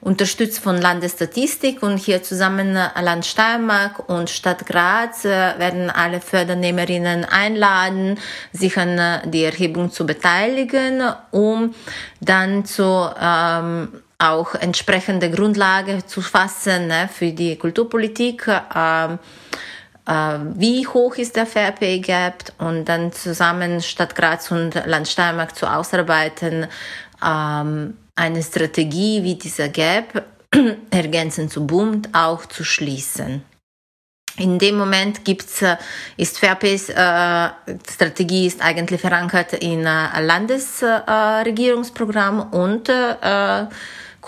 unterstützt 0.00 0.60
von 0.60 0.80
Landesstatistik 0.80 1.82
und 1.82 1.96
hier 1.96 2.22
zusammen 2.22 2.74
Land 2.74 3.24
Steiermark 3.24 4.08
und 4.08 4.30
Stadt 4.30 4.66
Graz 4.66 5.24
äh, 5.24 5.30
werden 5.58 5.90
alle 5.90 6.20
Fördernehmerinnen 6.20 7.24
einladen, 7.24 8.18
sich 8.52 8.78
an 8.78 8.98
äh, 8.98 9.28
die 9.28 9.44
Erhebung 9.44 9.90
zu 9.90 10.06
beteiligen, 10.06 11.02
um 11.30 11.74
dann 12.20 12.66
zu 12.66 13.10
ähm, 13.18 14.03
auch 14.18 14.54
entsprechende 14.54 15.30
Grundlage 15.30 16.04
zu 16.06 16.20
fassen 16.20 16.86
ne, 16.86 17.08
für 17.12 17.32
die 17.32 17.56
Kulturpolitik. 17.56 18.46
Ähm, 18.74 19.18
äh, 20.06 20.38
wie 20.54 20.86
hoch 20.86 21.16
ist 21.16 21.36
der 21.36 21.46
Fair 21.46 21.72
Pay 21.72 22.00
Gap 22.00 22.52
und 22.58 22.84
dann 22.84 23.12
zusammen 23.12 23.80
Stadt 23.80 24.14
Graz 24.14 24.50
und 24.50 24.74
Land 24.86 25.08
Steiermark 25.08 25.56
zu 25.56 25.66
ausarbeiten, 25.66 26.66
ähm, 27.24 27.96
eine 28.16 28.42
Strategie 28.42 29.22
wie 29.24 29.34
dieser 29.34 29.68
Gap 29.68 30.24
ergänzend 30.90 31.50
zu 31.50 31.66
Bund 31.66 32.08
auch 32.12 32.46
zu 32.46 32.64
schließen. 32.64 33.42
In 34.36 34.58
dem 34.58 34.76
Moment 34.76 35.24
gibt's, 35.24 35.62
äh, 35.62 35.76
ist 36.16 36.40
Fairpace 36.40 36.88
äh, 36.88 37.50
Strategie 37.88 38.46
ist 38.46 38.60
eigentlich 38.60 39.00
verankert 39.00 39.52
in 39.52 39.86
äh, 39.86 40.20
Landesregierungsprogramm 40.20 42.48
äh, 42.52 42.56
und 42.56 42.88
äh, 42.88 43.66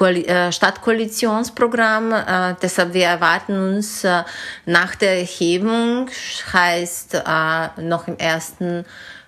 äh, 0.00 0.52
Stadtkoalitionsprogramm. 0.52 2.12
Äh, 2.12 2.54
deshalb 2.62 2.94
wir 2.94 3.06
erwarten 3.06 3.74
uns 3.74 4.04
äh, 4.04 4.22
nach 4.64 4.94
der 4.94 5.18
Erhebung, 5.18 6.08
heißt 6.52 7.14
äh, 7.14 7.80
noch 7.80 8.06
im 8.06 8.16
ersten 8.16 8.84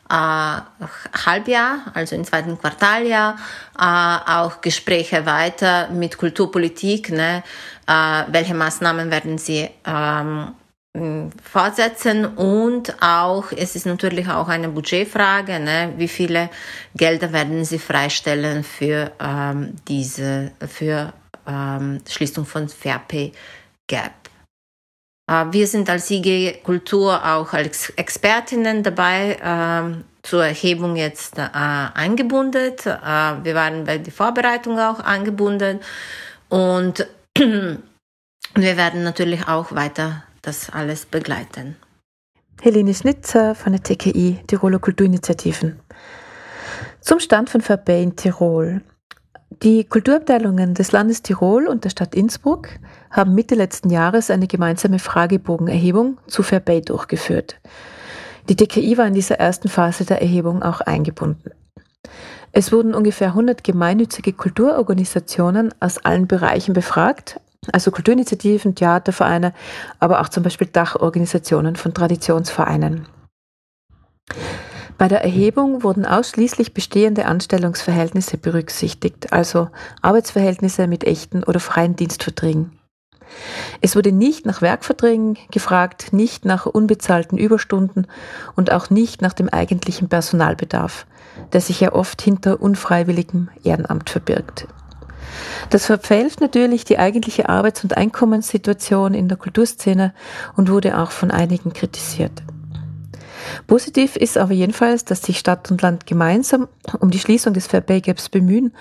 äh, 0.08 0.60
Halbjahr, 1.26 1.86
also 1.92 2.14
im 2.14 2.24
zweiten 2.24 2.56
Quartaljahr, 2.56 3.36
äh, 3.76 4.30
auch 4.30 4.60
Gespräche 4.60 5.26
weiter 5.26 5.88
mit 5.88 6.18
Kulturpolitik. 6.18 7.10
Ne? 7.10 7.42
welche 8.26 8.52
Maßnahmen 8.52 9.10
werden 9.10 9.38
Sie 9.38 9.66
ähm, 9.86 10.52
fortsetzen 11.42 12.24
und 12.24 12.94
auch, 13.02 13.52
es 13.52 13.76
ist 13.76 13.86
natürlich 13.86 14.28
auch 14.28 14.48
eine 14.48 14.68
Budgetfrage, 14.68 15.58
ne? 15.60 15.92
wie 15.96 16.08
viele 16.08 16.50
Gelder 16.94 17.32
werden 17.32 17.64
Sie 17.64 17.78
freistellen 17.78 18.64
für 18.64 19.12
ähm, 19.20 19.74
diese, 19.86 20.52
für 20.66 21.12
ähm, 21.46 22.00
Schließung 22.08 22.46
von 22.46 22.68
Fair 22.68 23.00
Pay 23.06 23.32
Gap. 23.86 24.12
Äh, 25.28 25.46
wir 25.50 25.66
sind 25.66 25.88
als 25.90 26.10
IG 26.10 26.60
Kultur 26.62 27.24
auch 27.24 27.52
als 27.52 27.90
Expertinnen 27.90 28.82
dabei, 28.82 29.36
äh, 29.40 30.02
zur 30.22 30.44
Erhebung 30.44 30.96
jetzt 30.96 31.38
äh, 31.38 31.42
eingebunden. 31.42 32.74
Äh, 32.84 33.44
wir 33.44 33.54
waren 33.54 33.84
bei 33.84 33.98
der 33.98 34.12
Vorbereitung 34.12 34.78
auch 34.78 35.00
eingebunden 35.00 35.80
und 36.48 37.06
wir 37.38 37.78
werden 38.54 39.04
natürlich 39.04 39.48
auch 39.48 39.74
weiter 39.74 40.24
das 40.42 40.70
alles 40.70 41.06
begleiten. 41.06 41.76
Helene 42.60 42.94
Schnitzer 42.94 43.54
von 43.54 43.72
der 43.72 43.82
TKI, 43.82 44.40
Tiroler 44.46 44.78
Kulturinitiativen. 44.78 45.78
Zum 47.00 47.20
Stand 47.20 47.50
von 47.50 47.60
Verbä 47.60 48.02
in 48.02 48.16
Tirol. 48.16 48.82
Die 49.62 49.84
Kulturabteilungen 49.84 50.74
des 50.74 50.92
Landes 50.92 51.22
Tirol 51.22 51.66
und 51.66 51.84
der 51.84 51.90
Stadt 51.90 52.14
Innsbruck 52.14 52.68
haben 53.10 53.34
Mitte 53.34 53.54
letzten 53.54 53.90
Jahres 53.90 54.30
eine 54.30 54.46
gemeinsame 54.46 54.98
Fragebogenerhebung 54.98 56.18
zu 56.26 56.42
Verbä 56.42 56.80
durchgeführt. 56.80 57.60
Die 58.48 58.56
TKI 58.56 58.98
war 58.98 59.06
in 59.06 59.14
dieser 59.14 59.36
ersten 59.36 59.68
Phase 59.68 60.04
der 60.04 60.20
Erhebung 60.20 60.62
auch 60.62 60.80
eingebunden. 60.80 61.50
Es 62.52 62.72
wurden 62.72 62.94
ungefähr 62.94 63.28
100 63.28 63.62
gemeinnützige 63.62 64.32
Kulturorganisationen 64.32 65.74
aus 65.80 65.98
allen 65.98 66.26
Bereichen 66.26 66.72
befragt, 66.72 67.40
also 67.72 67.90
Kulturinitiativen, 67.90 68.74
Theatervereine, 68.74 69.52
aber 69.98 70.20
auch 70.20 70.28
zum 70.28 70.42
Beispiel 70.42 70.68
Dachorganisationen 70.68 71.76
von 71.76 71.94
Traditionsvereinen. 71.94 73.06
Bei 74.96 75.06
der 75.06 75.22
Erhebung 75.22 75.84
wurden 75.84 76.04
ausschließlich 76.04 76.74
bestehende 76.74 77.26
Anstellungsverhältnisse 77.26 78.36
berücksichtigt, 78.36 79.32
also 79.32 79.68
Arbeitsverhältnisse 80.02 80.88
mit 80.88 81.04
echten 81.04 81.44
oder 81.44 81.60
freien 81.60 81.94
Dienstverträgen. 81.94 82.78
Es 83.80 83.94
wurde 83.94 84.10
nicht 84.10 84.46
nach 84.46 84.62
Werkverträgen 84.62 85.38
gefragt, 85.50 86.12
nicht 86.12 86.44
nach 86.44 86.66
unbezahlten 86.66 87.38
Überstunden 87.38 88.06
und 88.56 88.72
auch 88.72 88.90
nicht 88.90 89.22
nach 89.22 89.34
dem 89.34 89.48
eigentlichen 89.48 90.08
Personalbedarf, 90.08 91.06
der 91.52 91.60
sich 91.60 91.80
ja 91.80 91.92
oft 91.92 92.20
hinter 92.20 92.60
unfreiwilligem 92.60 93.50
Ehrenamt 93.62 94.10
verbirgt. 94.10 94.66
Das 95.70 95.86
verfälscht 95.86 96.40
natürlich 96.40 96.84
die 96.84 96.98
eigentliche 96.98 97.48
Arbeits- 97.48 97.84
und 97.84 97.96
Einkommenssituation 97.96 99.14
in 99.14 99.28
der 99.28 99.38
Kulturszene 99.38 100.14
und 100.56 100.70
wurde 100.70 100.98
auch 100.98 101.10
von 101.10 101.30
einigen 101.30 101.72
kritisiert. 101.72 102.42
Positiv 103.66 104.16
ist 104.16 104.38
aber 104.38 104.52
jedenfalls, 104.52 105.04
dass 105.04 105.22
sich 105.22 105.38
Stadt 105.38 105.70
und 105.70 105.82
Land 105.82 106.06
gemeinsam 106.06 106.68
um 107.00 107.10
die 107.10 107.18
Schließung 107.18 107.54
des 107.54 107.66
Fair 107.66 107.80
Pay 107.80 108.00
Gaps 108.00 108.28
bemühen 108.28 108.72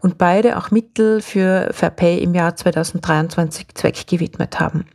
und 0.00 0.18
beide 0.18 0.56
auch 0.56 0.70
Mittel 0.70 1.20
für 1.20 1.68
Fair 1.72 1.90
Pay 1.90 2.18
im 2.18 2.34
Jahr 2.34 2.56
2023 2.56 3.68
zweckgewidmet 3.74 4.60
haben. 4.60 4.86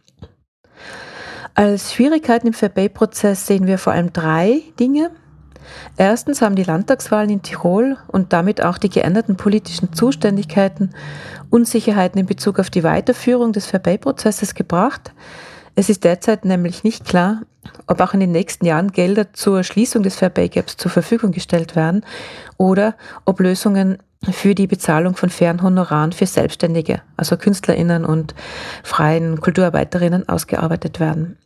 Als 1.53 1.93
Schwierigkeiten 1.93 2.47
im 2.47 2.53
Fair 2.53 2.69
Pay 2.69 2.89
Prozess 2.89 3.45
sehen 3.45 3.67
wir 3.67 3.77
vor 3.77 3.93
allem 3.93 4.13
drei 4.13 4.61
Dinge. 4.79 5.11
Erstens 5.97 6.41
haben 6.41 6.55
die 6.55 6.63
Landtagswahlen 6.63 7.29
in 7.29 7.41
Tirol 7.41 7.97
und 8.07 8.33
damit 8.33 8.63
auch 8.63 8.77
die 8.77 8.89
geänderten 8.89 9.37
politischen 9.37 9.93
Zuständigkeiten 9.93 10.91
Unsicherheiten 11.49 12.19
in 12.19 12.25
Bezug 12.25 12.59
auf 12.59 12.69
die 12.69 12.83
Weiterführung 12.83 13.53
des 13.53 13.65
Verbeiprozesses 13.65 14.55
gebracht. 14.55 15.11
Es 15.75 15.89
ist 15.89 16.03
derzeit 16.03 16.45
nämlich 16.45 16.83
nicht 16.83 17.05
klar, 17.05 17.41
ob 17.87 18.01
auch 18.01 18.13
in 18.13 18.19
den 18.19 18.31
nächsten 18.31 18.65
Jahren 18.65 18.91
Gelder 18.91 19.33
zur 19.33 19.63
Schließung 19.63 20.03
des 20.03 20.15
Fair 20.15 20.29
Pay 20.29 20.49
Gaps 20.49 20.77
zur 20.77 20.91
Verfügung 20.91 21.31
gestellt 21.31 21.75
werden 21.75 22.05
oder 22.57 22.95
ob 23.25 23.39
Lösungen 23.39 23.97
für 24.29 24.53
die 24.53 24.67
Bezahlung 24.67 25.15
von 25.15 25.29
fairen 25.29 25.61
Honoraren 25.63 26.11
für 26.11 26.25
Selbstständige, 26.25 27.01
also 27.17 27.37
KünstlerInnen 27.37 28.05
und 28.05 28.35
freien 28.83 29.41
Kulturarbeiterinnen 29.41 30.29
ausgearbeitet 30.29 30.99
werden. 30.99 31.37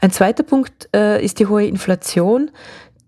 Ein 0.00 0.10
zweiter 0.10 0.42
Punkt 0.42 0.88
äh, 0.94 1.22
ist 1.24 1.38
die 1.38 1.46
hohe 1.46 1.66
Inflation. 1.66 2.50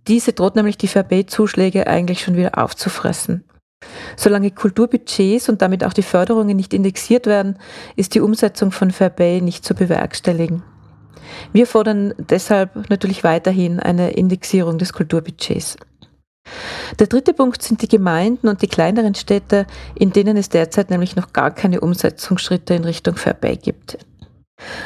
Diese 0.09 0.33
droht 0.33 0.57
nämlich 0.57 0.79
die 0.79 0.89
Fair 0.89 1.03
Pay 1.03 1.27
Zuschläge 1.27 1.87
eigentlich 1.87 2.21
schon 2.21 2.37
wieder 2.37 2.59
aufzufressen. 2.59 3.45
Solange 4.17 4.51
Kulturbudgets 4.51 5.49
und 5.49 5.63
damit 5.63 5.85
auch 5.85 5.93
die 5.93 6.03
Förderungen 6.03 6.57
nicht 6.57 6.73
indexiert 6.73 7.27
werden, 7.27 7.59
ist 7.97 8.15
die 8.15 8.21
Umsetzung 8.21 8.73
von 8.73 8.91
Fair 8.91 9.11
Pay 9.11 9.41
nicht 9.41 9.65
zu 9.65 9.75
bewerkstelligen. 9.75 10.63
Wir 11.53 11.67
fordern 11.67 12.15
deshalb 12.19 12.89
natürlich 12.89 13.25
weiterhin 13.25 13.81
eine 13.81 14.13
Indexierung 14.13 14.79
des 14.79 14.93
Kulturbudgets. 14.93 15.77
Der 17.01 17.09
dritte 17.09 17.35
Punkt 17.35 17.63
sind 17.63 17.83
die 17.83 17.89
Gemeinden 17.89 18.47
und 18.49 18.63
die 18.63 18.69
kleineren 18.69 19.17
Städte, 19.17 19.67
in 19.97 20.13
denen 20.13 20.37
es 20.37 20.49
derzeit 20.49 20.91
nämlich 20.91 21.17
noch 21.17 21.33
gar 21.33 21.51
keine 21.51 21.81
Umsetzungsschritte 21.81 22.75
in 22.75 22.85
Richtung 22.85 23.17
Fair 23.17 23.35
Pay 23.35 23.57
gibt. 23.57 23.99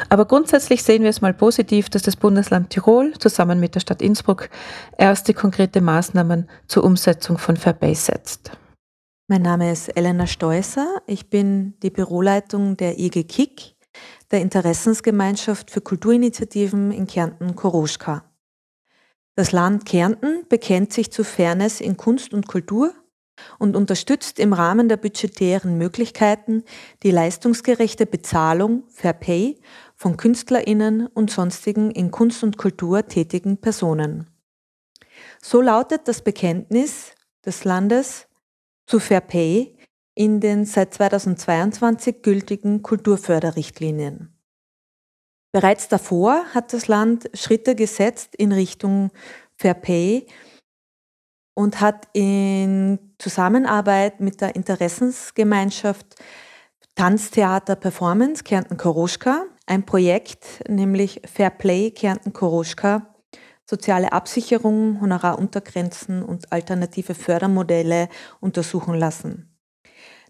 Aber 0.09 0.25
grundsätzlich 0.25 0.83
sehen 0.83 1.03
wir 1.03 1.09
es 1.09 1.21
mal 1.21 1.33
positiv, 1.33 1.89
dass 1.89 2.01
das 2.01 2.17
Bundesland 2.17 2.69
Tirol 2.69 3.13
zusammen 3.17 3.59
mit 3.59 3.75
der 3.75 3.79
Stadt 3.79 4.01
Innsbruck 4.01 4.49
erste 4.97 5.33
konkrete 5.33 5.81
Maßnahmen 5.81 6.49
zur 6.67 6.83
Umsetzung 6.83 7.37
von 7.37 7.55
Fair 7.57 7.73
Pay 7.73 7.95
setzt. 7.95 8.51
Mein 9.27 9.43
Name 9.43 9.71
ist 9.71 9.87
Elena 9.87 10.27
Steusser. 10.27 11.01
Ich 11.07 11.29
bin 11.29 11.75
die 11.83 11.89
Büroleitung 11.89 12.75
der 12.75 12.99
IG 12.99 13.23
KIK, 13.23 13.75
der 14.29 14.41
Interessensgemeinschaft 14.41 15.71
für 15.71 15.79
Kulturinitiativen 15.79 16.91
in 16.91 17.07
Kärnten 17.07 17.55
Koroschka. 17.55 18.25
Das 19.35 19.53
Land 19.53 19.85
Kärnten 19.85 20.45
bekennt 20.49 20.91
sich 20.91 21.11
zu 21.11 21.23
Fairness 21.23 21.79
in 21.79 21.95
Kunst 21.95 22.33
und 22.33 22.47
Kultur 22.47 22.93
und 23.59 23.75
unterstützt 23.75 24.39
im 24.39 24.53
Rahmen 24.53 24.89
der 24.89 24.97
budgetären 24.97 25.77
Möglichkeiten 25.77 26.63
die 27.03 27.11
leistungsgerechte 27.11 28.05
Bezahlung 28.05 28.83
Fair 28.89 29.13
Pay 29.13 29.59
von 29.95 30.17
Künstlerinnen 30.17 31.07
und 31.07 31.31
sonstigen 31.31 31.91
in 31.91 32.11
Kunst 32.11 32.43
und 32.43 32.57
Kultur 32.57 33.07
tätigen 33.07 33.57
Personen. 33.57 34.27
So 35.41 35.61
lautet 35.61 36.07
das 36.07 36.21
Bekenntnis 36.21 37.11
des 37.45 37.63
Landes 37.63 38.27
zu 38.85 38.99
Fair 38.99 39.21
Pay 39.21 39.75
in 40.15 40.39
den 40.39 40.65
seit 40.65 40.93
2022 40.93 42.21
gültigen 42.21 42.81
Kulturförderrichtlinien. 42.81 44.35
Bereits 45.51 45.87
davor 45.89 46.45
hat 46.53 46.73
das 46.73 46.87
Land 46.87 47.29
Schritte 47.33 47.75
gesetzt 47.75 48.35
in 48.35 48.51
Richtung 48.51 49.11
Fair 49.55 49.73
Pay 49.73 50.25
und 51.53 51.81
hat 51.81 52.07
in 52.13 53.10
Zusammenarbeit 53.21 54.19
mit 54.19 54.41
der 54.41 54.55
Interessensgemeinschaft 54.55 56.15
Tanztheater 56.95 57.75
Performance 57.75 58.43
Kärnten 58.43 58.77
Koroschka 58.77 59.45
ein 59.67 59.85
Projekt, 59.85 60.67
nämlich 60.67 61.21
Fair 61.31 61.51
Play 61.51 61.91
Kärnten 61.91 62.33
Koroschka, 62.33 63.13
soziale 63.63 64.11
Absicherung, 64.11 64.99
Honoraruntergrenzen 65.01 66.23
und 66.23 66.51
alternative 66.51 67.13
Fördermodelle 67.13 68.09
untersuchen 68.39 68.95
lassen. 68.95 69.55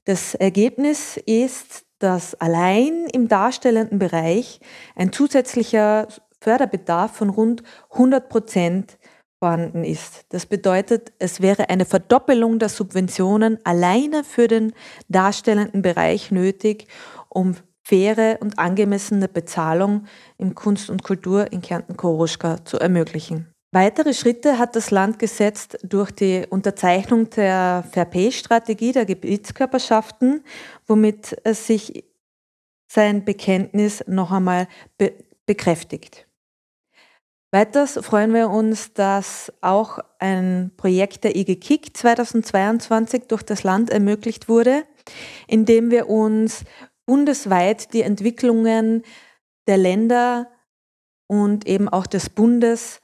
Das 0.03 0.35
Ergebnis 0.35 1.15
ist, 1.15 1.85
dass 1.99 2.35
allein 2.35 3.07
im 3.13 3.29
darstellenden 3.29 3.99
Bereich 3.99 4.59
ein 4.95 5.13
zusätzlicher 5.13 6.09
Förderbedarf 6.41 7.15
von 7.15 7.29
rund 7.29 7.63
100 7.91 8.27
Prozent 8.27 8.97
vorhanden 9.41 9.83
ist. 9.83 10.25
Das 10.29 10.45
bedeutet, 10.45 11.13
es 11.17 11.41
wäre 11.41 11.69
eine 11.69 11.85
Verdoppelung 11.85 12.59
der 12.59 12.69
Subventionen 12.69 13.57
alleine 13.63 14.23
für 14.23 14.47
den 14.47 14.73
darstellenden 15.09 15.81
Bereich 15.81 16.29
nötig, 16.29 16.87
um 17.27 17.55
faire 17.83 18.37
und 18.39 18.59
angemessene 18.59 19.27
Bezahlung 19.27 20.05
in 20.37 20.53
Kunst 20.53 20.91
und 20.91 21.03
Kultur 21.03 21.51
in 21.51 21.61
Kärnten-Koroschka 21.61 22.63
zu 22.65 22.77
ermöglichen. 22.77 23.47
Weitere 23.73 24.13
Schritte 24.13 24.59
hat 24.59 24.75
das 24.75 24.91
Land 24.91 25.17
gesetzt 25.17 25.79
durch 25.81 26.11
die 26.11 26.45
Unterzeichnung 26.47 27.29
der 27.31 27.83
Fair-Pay-Strategie 27.91 28.91
der 28.91 29.05
Gebietskörperschaften, 29.05 30.43
womit 30.85 31.35
es 31.43 31.65
sich 31.65 32.03
sein 32.91 33.25
Bekenntnis 33.25 34.03
noch 34.07 34.31
einmal 34.31 34.67
be 34.97 35.13
bekräftigt. 35.47 36.27
Weiters 37.53 37.99
freuen 38.01 38.33
wir 38.33 38.49
uns, 38.49 38.93
dass 38.93 39.51
auch 39.59 39.99
ein 40.19 40.71
Projekt 40.77 41.25
der 41.25 41.35
IG 41.35 41.57
KIK 41.57 41.97
2022 41.97 43.23
durch 43.27 43.43
das 43.43 43.63
Land 43.63 43.89
ermöglicht 43.89 44.47
wurde, 44.47 44.85
in 45.47 45.65
dem 45.65 45.91
wir 45.91 46.07
uns 46.07 46.63
bundesweit 47.05 47.93
die 47.93 48.03
Entwicklungen 48.03 49.03
der 49.67 49.75
Länder 49.75 50.47
und 51.27 51.67
eben 51.67 51.89
auch 51.89 52.07
des 52.07 52.29
Bundes 52.29 53.01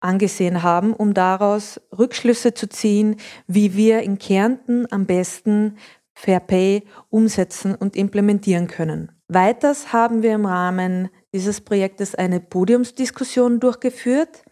angesehen 0.00 0.64
haben, 0.64 0.92
um 0.92 1.14
daraus 1.14 1.80
Rückschlüsse 1.96 2.52
zu 2.52 2.68
ziehen, 2.68 3.14
wie 3.46 3.76
wir 3.76 4.02
in 4.02 4.18
Kärnten 4.18 4.90
am 4.90 5.06
besten 5.06 5.78
Fair 6.14 6.40
Pay 6.40 6.82
umsetzen 7.10 7.76
und 7.76 7.94
implementieren 7.94 8.66
können. 8.66 9.12
Weiters 9.28 9.92
haben 9.92 10.22
wir 10.22 10.34
im 10.34 10.46
Rahmen 10.46 11.10
dieses 11.34 11.60
Projektes 11.60 12.14
eine 12.14 12.40
Podiumsdiskussion 12.40 13.60
durchgeführt, 13.60 14.44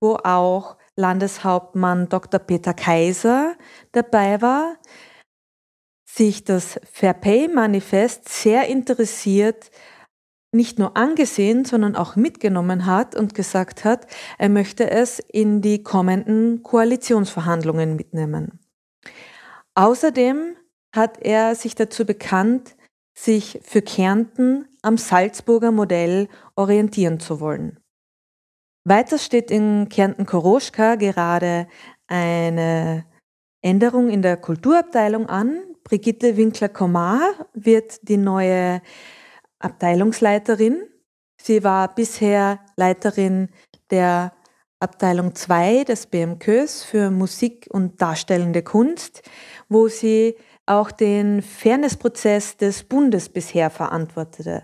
wo 0.00 0.16
auch 0.16 0.76
Landeshauptmann 0.94 2.08
Dr. 2.08 2.38
Peter 2.38 2.74
Kaiser 2.74 3.56
dabei 3.92 4.40
war, 4.42 4.76
sich 6.06 6.44
das 6.44 6.78
Fair 6.92 7.14
Pay 7.14 7.48
Manifest 7.48 8.28
sehr 8.28 8.68
interessiert 8.68 9.70
nicht 10.52 10.78
nur 10.78 10.96
angesehen, 10.96 11.64
sondern 11.64 11.94
auch 11.94 12.16
mitgenommen 12.16 12.86
hat 12.86 13.14
und 13.14 13.34
gesagt 13.34 13.84
hat, 13.84 14.06
er 14.36 14.48
möchte 14.48 14.90
es 14.90 15.20
in 15.20 15.62
die 15.62 15.82
kommenden 15.82 16.62
Koalitionsverhandlungen 16.62 17.94
mitnehmen. 17.94 18.58
Außerdem 19.74 20.56
hat 20.94 21.22
er 21.22 21.54
sich 21.54 21.76
dazu 21.76 22.04
bekannt, 22.04 22.76
sich 23.14 23.60
für 23.62 23.82
Kärnten 23.82 24.66
am 24.82 24.96
Salzburger 24.96 25.72
Modell 25.72 26.28
orientieren 26.56 27.20
zu 27.20 27.40
wollen. 27.40 27.78
Weiter 28.84 29.18
steht 29.18 29.50
in 29.50 29.88
Kärnten 29.88 30.26
Koroschka 30.26 30.94
gerade 30.94 31.66
eine 32.06 33.04
Änderung 33.62 34.08
in 34.08 34.22
der 34.22 34.36
Kulturabteilung 34.36 35.26
an, 35.26 35.62
Brigitte 35.84 36.36
Winkler-Komar 36.36 37.20
wird 37.52 38.08
die 38.08 38.16
neue 38.16 38.80
Abteilungsleiterin. 39.58 40.82
Sie 41.36 41.64
war 41.64 41.94
bisher 41.94 42.60
Leiterin 42.76 43.48
der 43.90 44.32
Abteilung 44.78 45.34
2 45.34 45.84
des 45.84 46.06
BMKs 46.06 46.84
für 46.84 47.10
Musik 47.10 47.66
und 47.70 48.00
darstellende 48.00 48.62
Kunst, 48.62 49.22
wo 49.68 49.88
sie 49.88 50.36
auch 50.70 50.90
den 50.90 51.42
Fairnessprozess 51.42 52.56
des 52.56 52.84
Bundes 52.84 53.28
bisher 53.28 53.70
verantwortete. 53.70 54.62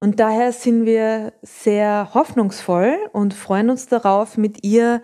Und 0.00 0.20
daher 0.20 0.52
sind 0.52 0.86
wir 0.86 1.32
sehr 1.42 2.14
hoffnungsvoll 2.14 2.96
und 3.12 3.34
freuen 3.34 3.68
uns 3.70 3.88
darauf, 3.88 4.36
mit 4.36 4.64
ihr 4.64 5.02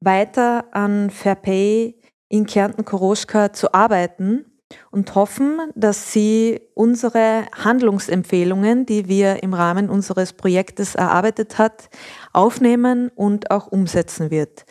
weiter 0.00 0.66
an 0.72 1.10
Fair 1.10 1.36
Pay 1.36 2.00
in 2.28 2.46
Kärnten-Koroschka 2.46 3.52
zu 3.52 3.72
arbeiten 3.72 4.44
und 4.90 5.14
hoffen, 5.14 5.60
dass 5.74 6.12
sie 6.12 6.60
unsere 6.74 7.44
Handlungsempfehlungen, 7.54 8.84
die 8.84 9.08
wir 9.08 9.42
im 9.42 9.54
Rahmen 9.54 9.88
unseres 9.88 10.32
Projektes 10.32 10.94
erarbeitet 10.94 11.58
hat, 11.58 11.88
aufnehmen 12.32 13.10
und 13.14 13.50
auch 13.50 13.66
umsetzen 13.68 14.30
wird. 14.30 14.64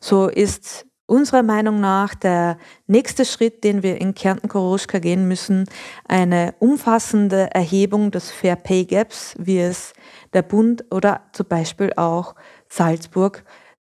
So 0.00 0.28
ist 0.28 0.86
unserer 1.06 1.42
Meinung 1.42 1.80
nach 1.80 2.14
der 2.14 2.58
nächste 2.86 3.24
Schritt, 3.24 3.64
den 3.64 3.82
wir 3.82 4.00
in 4.00 4.14
Kärnten-Koroschka 4.14 4.98
gehen 4.98 5.28
müssen, 5.28 5.68
eine 6.04 6.54
umfassende 6.58 7.48
Erhebung 7.54 8.10
des 8.10 8.30
Fair 8.30 8.56
Pay 8.56 8.84
Gaps, 8.84 9.34
wie 9.38 9.60
es 9.60 9.94
der 10.32 10.42
Bund 10.42 10.84
oder 10.90 11.22
zum 11.32 11.46
Beispiel 11.46 11.92
auch 11.96 12.34
Salzburg 12.68 13.44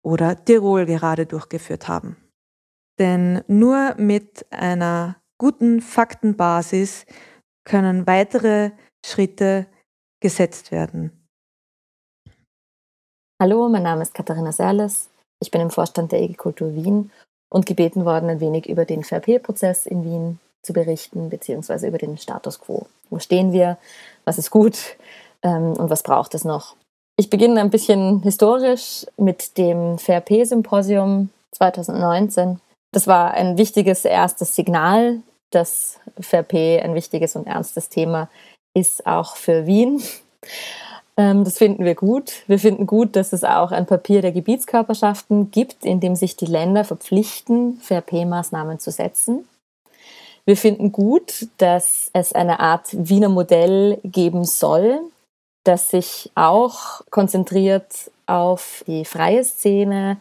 oder 0.04 0.44
Tirol 0.44 0.86
gerade 0.86 1.26
durchgeführt 1.26 1.88
haben. 1.88 2.18
Denn 2.98 3.44
nur 3.48 3.96
mit 3.98 4.46
einer 4.52 5.18
guten 5.38 5.82
Faktenbasis 5.82 7.06
können 7.66 8.08
weitere 8.08 8.72
Schritte 9.06 9.68
gesetzt 10.22 10.72
werden. 10.72 11.28
Hallo, 13.42 13.68
mein 13.70 13.84
Name 13.84 14.04
ist 14.04 14.14
Katharina 14.14 14.52
Serles. 14.52 15.11
Ich 15.42 15.52
bin 15.52 15.62
im 15.62 15.72
Vorstand 15.72 16.12
der 16.12 16.22
EG 16.22 16.36
Kultur 16.36 16.74
Wien 16.76 17.12
und 17.50 17.66
gebeten 17.66 18.06
worden, 18.06 18.30
ein 18.30 18.40
wenig 18.40 18.70
über 18.70 18.86
den 18.86 19.04
VRP-Prozess 19.04 19.86
in 19.86 20.06
Wien 20.06 20.40
zu 20.64 20.74
berichten, 20.74 21.30
beziehungsweise 21.30 21.88
über 21.88 21.98
den 21.98 22.18
Status 22.18 22.60
quo. 22.62 22.86
Wo 23.10 23.20
stehen 23.20 23.52
wir? 23.52 23.78
Was 24.24 24.38
ist 24.38 24.52
gut? 24.52 24.96
ähm, 25.44 25.74
und 25.74 25.90
was 25.90 26.04
braucht 26.04 26.34
es 26.34 26.44
noch. 26.44 26.76
Ich 27.18 27.30
beginne 27.30 27.60
ein 27.62 27.70
bisschen 27.70 28.22
historisch 28.24 29.06
mit 29.18 29.58
dem 29.58 29.98
VRP-Symposium 29.98 31.30
2019. 31.52 32.60
Das 32.94 33.08
war 33.08 33.32
ein 33.32 33.58
wichtiges 33.58 34.06
erstes 34.06 34.56
Signal, 34.56 35.22
dass 35.52 36.00
VRP 36.20 36.82
ein 36.82 36.96
wichtiges 36.96 37.36
und 37.36 37.48
ernstes 37.48 37.90
Thema 37.90 38.30
ist, 38.74 39.06
auch 39.06 39.36
für 39.36 39.66
Wien. 39.66 40.02
Ähm, 41.22 41.44
das 41.44 41.60
finden 41.60 41.86
wir 41.86 41.94
gut. 41.94 42.44
Wir 42.48 42.58
finden 42.58 42.88
gut, 42.88 43.16
dass 43.16 43.32
es 43.32 43.44
auch 43.44 43.72
ein 43.72 43.86
Papier 43.86 44.22
der 44.22 44.32
Gebietskörperschaften 44.32 45.52
gibt, 45.52 45.86
in 45.86 46.00
dem 46.00 46.16
sich 46.16 46.36
die 46.36 46.48
Länder 46.48 46.84
verpflichten, 46.84 47.80
VRP-Maßnahmen 47.82 48.80
zu 48.80 48.90
setzen. 48.90 49.48
Wir 50.46 50.58
finden 50.58 50.92
gut, 50.92 51.48
dass 51.58 52.10
es 52.14 52.34
eine 52.34 52.60
Art 52.60 52.88
Wiener 52.94 53.30
Modell 53.30 54.00
geben 54.04 54.44
soll, 54.44 55.00
das 55.64 55.90
sich 55.90 56.32
auch 56.34 57.02
konzentriert 57.12 58.10
auf 58.26 58.84
die 58.88 59.06
freie 59.06 59.44
Szene, 59.44 60.18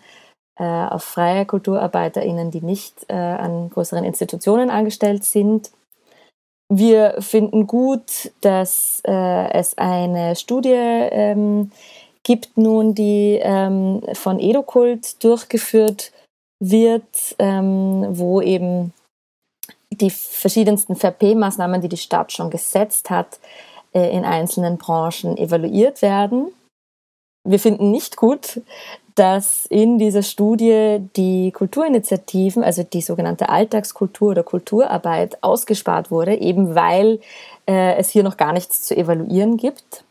äh, 0.58 0.64
auf 0.64 1.04
freie 1.04 1.46
KulturarbeiterInnen, 1.46 2.50
die 2.50 2.60
nicht 2.60 3.06
äh, 3.08 3.14
an 3.14 3.70
größeren 3.70 4.04
Institutionen 4.04 4.68
angestellt 4.68 5.24
sind. 5.24 5.70
Wir 6.72 7.16
finden 7.18 7.66
gut, 7.66 8.30
dass 8.42 9.02
äh, 9.04 9.50
es 9.52 9.76
eine 9.76 10.36
Studie 10.36 10.70
ähm, 10.70 11.72
gibt 12.22 12.56
nun, 12.56 12.94
die 12.94 13.40
ähm, 13.42 14.02
von 14.12 14.38
Edukult 14.38 15.22
durchgeführt 15.24 16.12
wird, 16.62 17.34
ähm, 17.40 18.06
wo 18.10 18.40
eben 18.40 18.92
die 19.90 20.10
verschiedensten 20.10 20.94
VP-Maßnahmen, 20.94 21.80
die 21.80 21.88
die 21.88 21.96
Stadt 21.96 22.30
schon 22.30 22.50
gesetzt 22.50 23.10
hat, 23.10 23.40
äh, 23.92 24.16
in 24.16 24.24
einzelnen 24.24 24.78
Branchen 24.78 25.36
evaluiert 25.36 26.02
werden. 26.02 26.52
Wir 27.42 27.58
finden 27.58 27.90
nicht 27.90 28.16
gut, 28.16 28.60
dass 29.20 29.66
in 29.66 29.98
dieser 29.98 30.22
Studie 30.22 30.98
die 31.14 31.52
Kulturinitiativen, 31.52 32.64
also 32.64 32.82
die 32.82 33.02
sogenannte 33.02 33.50
Alltagskultur 33.50 34.30
oder 34.30 34.42
Kulturarbeit, 34.42 35.36
ausgespart 35.42 36.10
wurde, 36.10 36.36
eben 36.36 36.74
weil 36.74 37.20
äh, 37.68 37.96
es 37.96 38.08
hier 38.08 38.22
noch 38.22 38.38
gar 38.38 38.54
nichts 38.54 38.84
zu 38.84 38.96
evaluieren 38.96 39.58
gibt. 39.58 40.04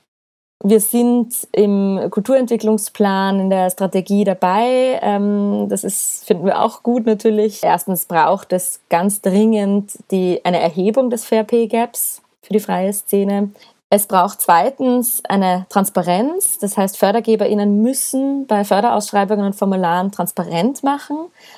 Wir 0.64 0.80
sind 0.80 1.48
im 1.54 2.00
Kulturentwicklungsplan, 2.12 3.40
in 3.40 3.50
der 3.50 3.72
Strategie 3.72 4.26
dabei. 4.26 5.00
Ähm, 5.02 5.66
das 5.70 5.84
ist, 5.84 6.26
finden 6.28 6.46
wir 6.46 6.62
auch 6.62 6.84
gut 6.84 7.08
natürlich. 7.08 7.64
Erstens 7.64 8.06
braucht 8.06 8.54
es 8.54 8.80
ganz 8.90 9.22
dringend 9.22 9.98
die, 10.12 10.42
eine 10.44 10.60
Erhebung 10.60 11.10
des 11.10 11.26
Fair 11.26 11.46
Pay 11.46 11.66
Gaps 11.66 12.22
für 12.44 12.54
die 12.54 12.60
freie 12.60 12.94
Szene. 12.94 13.50
Es 13.92 14.06
braucht 14.06 14.40
zweitens 14.42 15.24
eine 15.26 15.66
Transparenz. 15.70 16.60
Das 16.60 16.78
heißt, 16.78 16.98
FördergeberInnen 16.98 17.82
müssen 17.82 18.46
bei 18.46 18.64
Förderausschreibungen 18.64 19.46
und 19.46 19.56
Formularen 19.56 20.12
transparent 20.12 20.84
machen, 20.84 21.18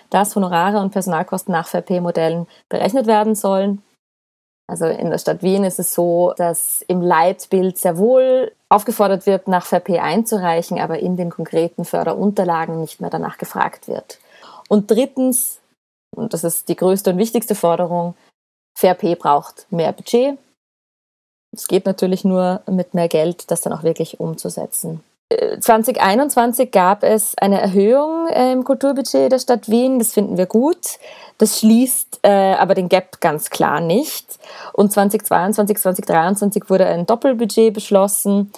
dass 0.09 0.35
Honorare 0.35 0.79
und 0.79 0.91
Personalkosten 0.91 1.51
nach 1.51 1.67
VP-Modellen 1.67 2.47
berechnet 2.69 3.05
werden 3.05 3.35
sollen. 3.35 3.83
Also 4.71 4.85
in 4.85 5.09
der 5.09 5.17
Stadt 5.17 5.43
Wien 5.43 5.65
ist 5.65 5.79
es 5.79 5.93
so, 5.93 6.33
dass 6.37 6.81
im 6.87 7.01
Leitbild 7.01 7.77
sehr 7.77 7.97
wohl 7.97 8.53
aufgefordert 8.69 9.25
wird, 9.25 9.49
nach 9.49 9.65
VP 9.65 9.99
einzureichen, 9.99 10.79
aber 10.79 10.99
in 10.99 11.17
den 11.17 11.29
konkreten 11.29 11.83
Förderunterlagen 11.83 12.79
nicht 12.79 13.01
mehr 13.01 13.09
danach 13.09 13.37
gefragt 13.37 13.89
wird. 13.89 14.19
Und 14.69 14.89
drittens, 14.89 15.59
und 16.15 16.33
das 16.33 16.45
ist 16.45 16.69
die 16.69 16.77
größte 16.77 17.09
und 17.09 17.17
wichtigste 17.17 17.55
Forderung, 17.55 18.15
VP 18.77 19.15
braucht 19.15 19.67
mehr 19.69 19.91
Budget, 19.91 20.37
es 21.51 21.67
geht 21.67 21.85
natürlich 21.85 22.23
nur 22.23 22.61
mit 22.69 22.93
mehr 22.93 23.07
Geld, 23.07 23.51
das 23.51 23.61
dann 23.61 23.73
auch 23.73 23.83
wirklich 23.83 24.19
umzusetzen. 24.19 25.03
2021 25.59 26.67
äh, 26.67 26.69
gab 26.69 27.03
es 27.03 27.37
eine 27.37 27.61
Erhöhung 27.61 28.27
äh, 28.27 28.51
im 28.51 28.63
Kulturbudget 28.63 29.31
der 29.31 29.39
Stadt 29.39 29.69
Wien. 29.69 29.99
Das 29.99 30.13
finden 30.13 30.37
wir 30.37 30.45
gut. 30.45 30.99
Das 31.37 31.59
schließt 31.59 32.19
äh, 32.23 32.53
aber 32.53 32.75
den 32.75 32.89
Gap 32.89 33.21
ganz 33.21 33.49
klar 33.49 33.79
nicht. 33.79 34.39
Und 34.73 34.91
2022, 34.91 35.77
2023 35.77 36.69
wurde 36.69 36.85
ein 36.85 37.05
Doppelbudget 37.05 37.73
beschlossen. 37.73 38.51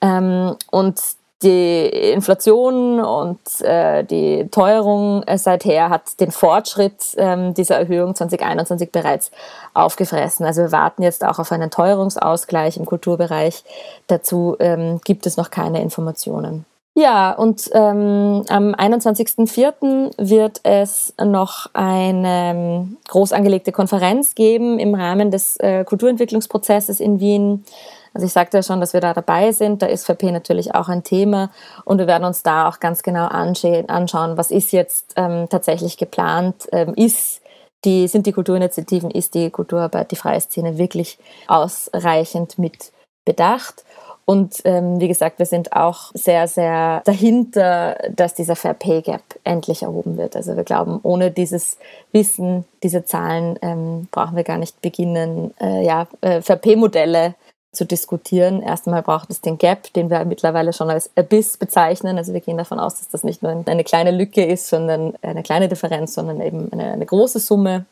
Ähm, 0.00 0.56
und 0.70 1.00
die 1.42 1.86
Inflation 2.12 3.00
und 3.00 3.38
äh, 3.62 4.04
die 4.04 4.48
Teuerung 4.50 5.22
äh, 5.22 5.38
seither 5.38 5.88
hat 5.88 6.20
den 6.20 6.30
Fortschritt 6.32 7.14
ähm, 7.16 7.54
dieser 7.54 7.76
Erhöhung 7.78 8.14
2021 8.14 8.92
bereits 8.92 9.30
aufgefressen. 9.72 10.44
Also 10.44 10.62
wir 10.62 10.72
warten 10.72 11.02
jetzt 11.02 11.24
auch 11.24 11.38
auf 11.38 11.50
einen 11.52 11.70
Teuerungsausgleich 11.70 12.76
im 12.76 12.84
Kulturbereich. 12.84 13.64
Dazu 14.06 14.56
ähm, 14.58 15.00
gibt 15.04 15.26
es 15.26 15.38
noch 15.38 15.50
keine 15.50 15.80
Informationen. 15.80 16.66
Ja, 16.94 17.32
und 17.32 17.70
ähm, 17.72 18.44
am 18.48 18.74
21.04. 18.74 20.10
wird 20.18 20.60
es 20.64 21.14
noch 21.24 21.70
eine 21.72 22.50
ähm, 22.50 22.96
groß 23.08 23.32
angelegte 23.32 23.72
Konferenz 23.72 24.34
geben 24.34 24.78
im 24.78 24.94
Rahmen 24.94 25.30
des 25.30 25.56
äh, 25.58 25.84
Kulturentwicklungsprozesses 25.84 27.00
in 27.00 27.20
Wien 27.20 27.64
also 28.12 28.26
ich 28.26 28.32
sagte 28.32 28.58
ja 28.58 28.62
schon, 28.62 28.80
dass 28.80 28.92
wir 28.92 29.00
da 29.00 29.14
dabei 29.14 29.52
sind. 29.52 29.82
Da 29.82 29.86
ist 29.86 30.06
VP 30.06 30.32
natürlich 30.32 30.74
auch 30.74 30.88
ein 30.88 31.04
Thema 31.04 31.50
und 31.84 31.98
wir 31.98 32.06
werden 32.06 32.24
uns 32.24 32.42
da 32.42 32.68
auch 32.68 32.80
ganz 32.80 33.02
genau 33.02 33.26
anschauen, 33.26 34.36
was 34.36 34.50
ist 34.50 34.72
jetzt 34.72 35.14
ähm, 35.16 35.48
tatsächlich 35.48 35.96
geplant, 35.96 36.68
ähm, 36.72 36.94
ist 36.94 37.40
die, 37.84 38.08
sind 38.08 38.26
die 38.26 38.32
Kulturinitiativen, 38.32 39.10
ist 39.10 39.34
die 39.34 39.50
Kulturarbeit, 39.50 40.10
die 40.10 40.16
freie 40.16 40.40
Szene 40.40 40.76
wirklich 40.76 41.18
ausreichend 41.46 42.58
mit 42.58 42.92
bedacht. 43.24 43.84
Und 44.26 44.60
ähm, 44.64 45.00
wie 45.00 45.08
gesagt, 45.08 45.40
wir 45.40 45.46
sind 45.46 45.72
auch 45.72 46.12
sehr, 46.14 46.46
sehr 46.46 47.02
dahinter, 47.04 47.96
dass 48.14 48.34
dieser 48.34 48.54
Fair 48.54 48.74
Pay 48.74 49.02
Gap 49.02 49.22
endlich 49.42 49.82
erhoben 49.82 50.18
wird. 50.18 50.36
Also 50.36 50.56
wir 50.56 50.62
glauben, 50.62 51.00
ohne 51.02 51.32
dieses 51.32 51.78
Wissen, 52.12 52.64
diese 52.84 53.04
Zahlen 53.04 53.58
ähm, 53.60 54.06
brauchen 54.12 54.36
wir 54.36 54.44
gar 54.44 54.58
nicht 54.58 54.80
beginnen, 54.82 55.52
äh, 55.60 55.84
ja, 55.84 56.06
äh, 56.20 56.42
Fair 56.42 56.56
Pay 56.56 56.76
Modelle 56.76 57.34
zu 57.72 57.84
diskutieren. 57.84 58.62
Erstmal 58.62 59.02
braucht 59.02 59.30
es 59.30 59.40
den 59.40 59.58
Gap, 59.58 59.92
den 59.92 60.10
wir 60.10 60.24
mittlerweile 60.24 60.72
schon 60.72 60.90
als 60.90 61.10
Abyss 61.16 61.56
bezeichnen. 61.56 62.18
Also 62.18 62.32
wir 62.32 62.40
gehen 62.40 62.58
davon 62.58 62.80
aus, 62.80 62.98
dass 62.98 63.08
das 63.08 63.24
nicht 63.24 63.42
nur 63.42 63.64
eine 63.66 63.84
kleine 63.84 64.10
Lücke 64.10 64.44
ist, 64.44 64.68
sondern 64.68 65.14
eine 65.22 65.42
kleine 65.42 65.68
Differenz, 65.68 66.14
sondern 66.14 66.40
eben 66.40 66.72
eine, 66.72 66.92
eine 66.92 67.06
große 67.06 67.38
Summe. 67.38 67.86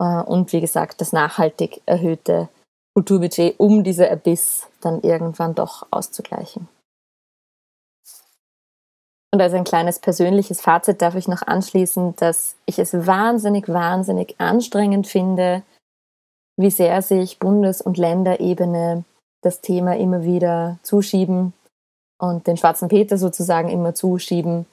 Äh, 0.00 0.22
und 0.22 0.52
wie 0.52 0.60
gesagt, 0.60 1.00
das 1.00 1.12
nachhaltig 1.12 1.80
erhöhte 1.86 2.48
Kulturbudget, 2.94 3.54
um 3.58 3.84
diese 3.84 4.10
Abyss 4.10 4.66
dann 4.80 5.00
irgendwann 5.02 5.54
doch 5.54 5.86
auszugleichen. 5.90 6.68
Und 9.30 9.42
als 9.42 9.52
ein 9.52 9.64
kleines 9.64 9.98
persönliches 9.98 10.60
Fazit 10.60 11.02
darf 11.02 11.14
ich 11.14 11.28
noch 11.28 11.42
anschließen, 11.42 12.16
dass 12.16 12.56
ich 12.64 12.78
es 12.78 13.06
wahnsinnig, 13.06 13.68
wahnsinnig 13.68 14.34
anstrengend 14.38 15.06
finde, 15.06 15.62
wie 16.58 16.70
sehr 16.70 17.00
sich 17.02 17.38
Bundes- 17.38 17.80
und 17.80 17.96
Länderebene 17.96 19.04
das 19.42 19.60
Thema 19.60 19.96
immer 19.96 20.24
wieder 20.24 20.78
zuschieben 20.82 21.52
und 22.20 22.46
den 22.46 22.56
schwarzen 22.56 22.88
Peter 22.88 23.16
sozusagen 23.16 23.68
immer 23.68 23.94
zuschieben. 23.94 24.66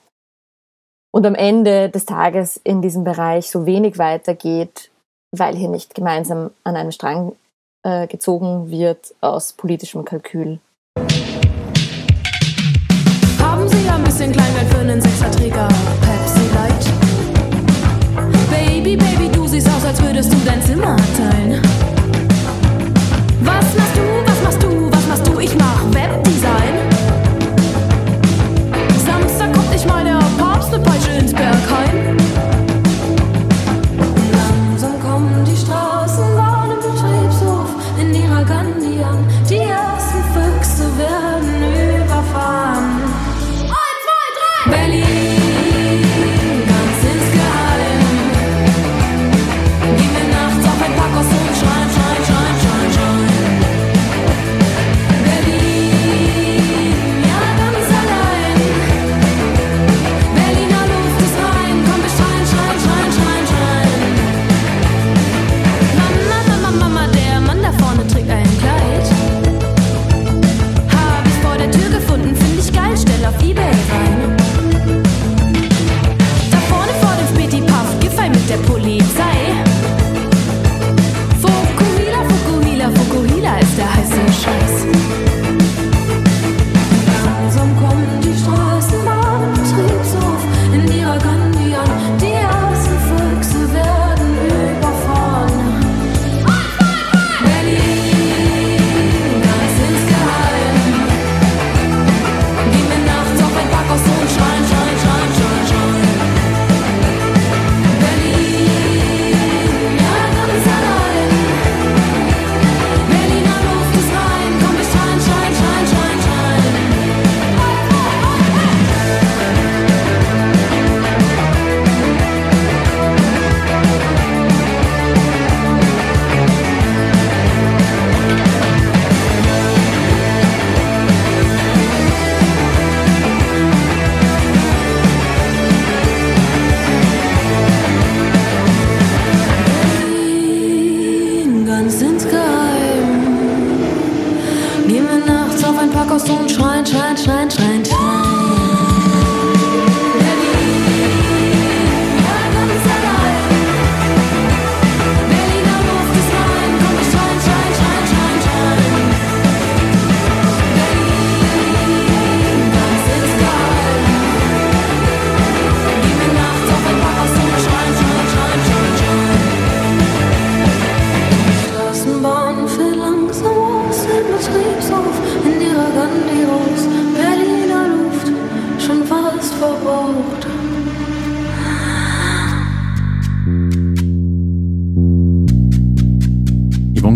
Und 1.14 1.26
am 1.26 1.36
Ende 1.36 1.90
des 1.90 2.06
Tages 2.06 2.60
in 2.64 2.82
diesem 2.82 3.04
Bereich 3.04 3.50
so 3.50 3.66
wenig 3.66 3.98
weitergeht, 3.98 4.90
weil 5.32 5.56
hier 5.56 5.70
nicht 5.70 5.96
gemeinsam 5.96 6.52
an 6.64 6.76
einem 6.76 6.92
Strang 6.92 7.36
äh, 7.84 8.08
gezogen 8.08 8.72
wird 8.72 9.14
aus 9.22 9.54
politischem 9.54 10.04
Kalkül. 10.04 10.60
Haben 13.40 13.68
Sie 13.70 13.88
ein 13.88 14.04
bisschen 14.04 14.32
Kleingeld 14.32 14.68
für 14.74 14.80
einen 14.80 15.00
Sechserträger 15.00 15.68
Pepsi 16.02 16.54
Light? 16.54 16.86
Baby, 18.50 18.98
Baby, 18.98 19.30
du 19.32 19.48
siehst 19.48 19.70
aus, 19.70 19.86
als 19.86 20.02
würdest 20.02 20.34
du 20.34 20.38
dein 20.46 20.62
Zimmer 20.64 20.98
teilen. 21.16 21.75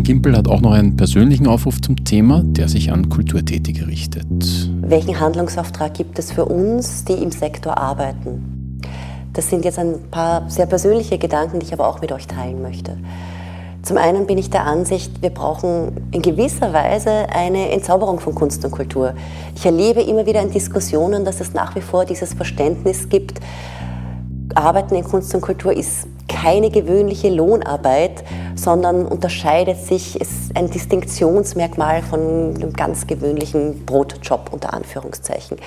Gimpel 0.10 0.36
hat 0.36 0.48
auch 0.48 0.62
noch 0.62 0.72
einen 0.72 0.98
persönlichen 0.98 1.46
Aufruf 1.46 1.82
zum 1.82 2.04
Thema, 2.04 2.42
der 2.44 2.68
sich 2.68 2.92
an 2.92 3.10
Kulturtätige 3.10 3.86
richtet. 3.86 4.26
Welchen 4.82 5.20
Handlungsauftrag 5.20 5.94
gibt 5.94 6.18
es 6.18 6.32
für 6.32 6.46
uns, 6.46 7.06
die 7.06 7.14
im 7.14 7.30
Sektor 7.30 7.78
arbeiten? 7.78 8.82
Das 9.34 9.52
sind 9.52 9.66
jetzt 9.66 9.78
ein 9.78 10.10
paar 10.10 10.50
sehr 10.50 10.66
persönliche 10.66 11.20
Gedanken, 11.20 11.60
die 11.60 11.68
ich 11.68 11.74
aber 11.74 11.88
auch 11.88 12.02
mit 12.02 12.12
euch 12.12 12.26
teilen 12.26 12.64
möchte. 12.64 12.98
Zum 13.84 13.98
einen 13.98 14.26
bin 14.26 14.40
ich 14.40 14.50
der 14.50 14.66
Ansicht, 14.66 15.22
wir 15.22 15.30
brauchen 15.30 15.92
in 16.10 16.24
gewisser 16.24 16.74
Weise 16.74 17.30
eine 17.30 17.70
Entzauberung 17.70 18.20
von 18.20 18.34
Kunst 18.34 18.66
und 18.66 18.72
Kultur. 18.72 19.14
Ich 19.56 19.64
erlebe 19.64 20.02
immer 20.02 20.26
wieder 20.26 20.42
in 20.42 20.50
Diskussionen, 20.50 21.24
dass 21.24 21.40
es 21.40 21.54
nach 21.54 21.76
wie 21.76 21.82
vor 21.82 22.06
dieses 22.06 22.34
Verständnis 22.34 23.10
gibt, 23.10 23.40
Arbeiten 24.56 24.96
in 24.96 25.04
Kunst 25.04 25.36
und 25.36 25.42
Kultur 25.42 25.72
ist 25.72 26.08
keine 26.42 26.70
gewöhnliche 26.70 27.30
Lohnarbeit, 27.30 28.24
sondern 28.56 29.06
unterscheidet 29.06 29.86
sich, 29.86 30.20
ist 30.20 30.56
ein 30.56 30.70
Distinktionsmerkmal 30.70 32.02
von 32.02 32.56
einem 32.56 32.74
ganz 32.74 33.08
gewöhnlichen 33.08 33.86
Brotjob 33.86 34.50
unter 34.52 34.74
Anführungszeichen. 34.74 35.58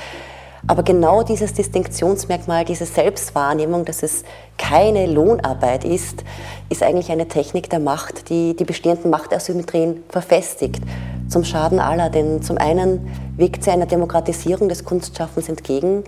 Aber 0.66 0.82
genau 0.84 1.24
dieses 1.24 1.54
Distinktionsmerkmal, 1.54 2.64
diese 2.64 2.86
Selbstwahrnehmung, 2.86 3.84
dass 3.84 4.02
es 4.02 4.22
keine 4.56 5.06
Lohnarbeit 5.06 5.84
ist, 5.84 6.22
ist 6.68 6.82
eigentlich 6.82 7.10
eine 7.10 7.26
Technik 7.26 7.68
der 7.68 7.80
Macht, 7.80 8.30
die 8.30 8.54
die 8.54 8.64
bestehenden 8.64 9.10
Machtasymmetrien 9.10 10.04
verfestigt. 10.08 10.80
Zum 11.28 11.44
Schaden 11.44 11.80
aller. 11.80 12.10
Denn 12.10 12.42
zum 12.42 12.58
einen 12.58 13.10
wirkt 13.36 13.64
sie 13.64 13.72
einer 13.72 13.86
Demokratisierung 13.86 14.68
des 14.68 14.84
Kunstschaffens 14.84 15.48
entgegen. 15.48 16.04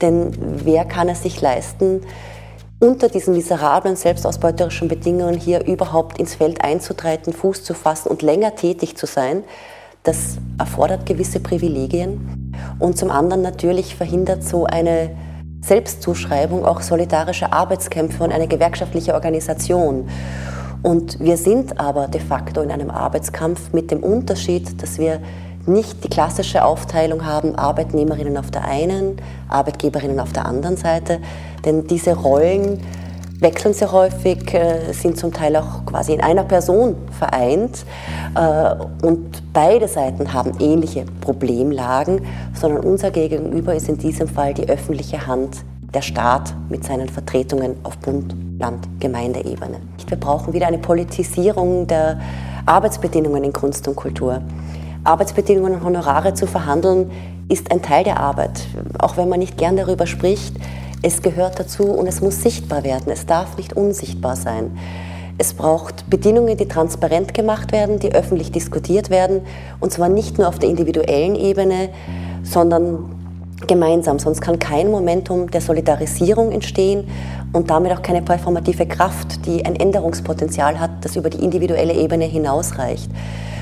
Denn 0.00 0.30
wer 0.64 0.84
kann 0.84 1.08
es 1.08 1.22
sich 1.24 1.40
leisten, 1.40 2.02
unter 2.78 3.08
diesen 3.08 3.34
miserablen, 3.34 3.96
selbstausbeuterischen 3.96 4.88
Bedingungen 4.88 5.38
hier 5.38 5.64
überhaupt 5.66 6.18
ins 6.18 6.34
Feld 6.34 6.62
einzutreten, 6.62 7.32
Fuß 7.32 7.64
zu 7.64 7.74
fassen 7.74 8.08
und 8.08 8.22
länger 8.22 8.54
tätig 8.54 8.96
zu 8.96 9.06
sein, 9.06 9.44
das 10.02 10.36
erfordert 10.58 11.06
gewisse 11.06 11.40
Privilegien. 11.40 12.52
Und 12.78 12.98
zum 12.98 13.10
anderen 13.10 13.42
natürlich 13.42 13.96
verhindert 13.96 14.44
so 14.44 14.64
eine 14.66 15.10
Selbstzuschreibung 15.62 16.64
auch 16.64 16.80
solidarische 16.80 17.52
Arbeitskämpfe 17.52 18.22
und 18.22 18.32
eine 18.32 18.46
gewerkschaftliche 18.46 19.14
Organisation. 19.14 20.08
Und 20.82 21.18
wir 21.18 21.36
sind 21.36 21.80
aber 21.80 22.06
de 22.06 22.20
facto 22.20 22.60
in 22.60 22.70
einem 22.70 22.90
Arbeitskampf 22.90 23.72
mit 23.72 23.90
dem 23.90 24.04
Unterschied, 24.04 24.80
dass 24.80 24.98
wir 24.98 25.20
nicht 25.66 26.04
die 26.04 26.08
klassische 26.08 26.64
Aufteilung 26.64 27.24
haben, 27.24 27.54
Arbeitnehmerinnen 27.56 28.36
auf 28.36 28.50
der 28.50 28.64
einen, 28.64 29.16
Arbeitgeberinnen 29.48 30.20
auf 30.20 30.32
der 30.32 30.46
anderen 30.46 30.76
Seite. 30.76 31.20
Denn 31.64 31.86
diese 31.86 32.14
Rollen 32.14 32.80
wechseln 33.40 33.74
sehr 33.74 33.92
häufig, 33.92 34.52
äh, 34.54 34.92
sind 34.92 35.18
zum 35.18 35.32
Teil 35.32 35.56
auch 35.56 35.84
quasi 35.84 36.12
in 36.12 36.20
einer 36.20 36.44
Person 36.44 36.96
vereint. 37.18 37.84
Äh, 38.34 39.06
und 39.06 39.52
beide 39.52 39.88
Seiten 39.88 40.32
haben 40.32 40.52
ähnliche 40.60 41.04
Problemlagen, 41.20 42.26
sondern 42.54 42.84
unser 42.84 43.10
Gegenüber 43.10 43.74
ist 43.74 43.88
in 43.88 43.98
diesem 43.98 44.28
Fall 44.28 44.54
die 44.54 44.68
öffentliche 44.68 45.26
Hand, 45.26 45.58
der 45.94 46.02
Staat 46.02 46.54
mit 46.68 46.84
seinen 46.84 47.08
Vertretungen 47.08 47.76
auf 47.82 47.96
Bund, 47.98 48.34
Land, 48.58 48.86
Gemeindeebene. 49.00 49.80
Wir 50.06 50.16
brauchen 50.16 50.52
wieder 50.52 50.66
eine 50.66 50.78
Politisierung 50.78 51.86
der 51.86 52.20
Arbeitsbedingungen 52.64 53.44
in 53.44 53.52
Kunst 53.52 53.86
und 53.86 53.96
Kultur. 53.96 54.42
Arbeitsbedingungen 55.06 55.74
und 55.74 55.84
Honorare 55.84 56.34
zu 56.34 56.46
verhandeln, 56.46 57.10
ist 57.48 57.70
ein 57.70 57.82
Teil 57.82 58.04
der 58.04 58.20
Arbeit. 58.20 58.66
Auch 58.98 59.16
wenn 59.16 59.28
man 59.28 59.38
nicht 59.38 59.56
gern 59.56 59.76
darüber 59.76 60.06
spricht, 60.06 60.56
es 61.02 61.22
gehört 61.22 61.60
dazu 61.60 61.84
und 61.84 62.06
es 62.06 62.20
muss 62.20 62.42
sichtbar 62.42 62.82
werden. 62.82 63.12
Es 63.12 63.26
darf 63.26 63.56
nicht 63.56 63.74
unsichtbar 63.74 64.36
sein. 64.36 64.76
Es 65.38 65.52
braucht 65.52 66.08
Bedingungen, 66.08 66.56
die 66.56 66.66
transparent 66.66 67.34
gemacht 67.34 67.70
werden, 67.70 67.98
die 67.98 68.12
öffentlich 68.12 68.50
diskutiert 68.50 69.10
werden. 69.10 69.42
Und 69.80 69.92
zwar 69.92 70.08
nicht 70.08 70.38
nur 70.38 70.48
auf 70.48 70.58
der 70.58 70.70
individuellen 70.70 71.36
Ebene, 71.36 71.90
sondern 72.42 73.14
gemeinsam. 73.66 74.18
Sonst 74.18 74.40
kann 74.40 74.58
kein 74.58 74.90
Momentum 74.90 75.50
der 75.50 75.60
Solidarisierung 75.60 76.52
entstehen 76.52 77.06
und 77.52 77.70
damit 77.70 77.92
auch 77.92 78.02
keine 78.02 78.22
performative 78.22 78.86
Kraft, 78.86 79.46
die 79.46 79.64
ein 79.64 79.76
Änderungspotenzial 79.76 80.80
hat, 80.80 80.90
das 81.02 81.16
über 81.16 81.30
die 81.30 81.42
individuelle 81.42 81.94
Ebene 81.94 82.24
hinausreicht. 82.24 83.10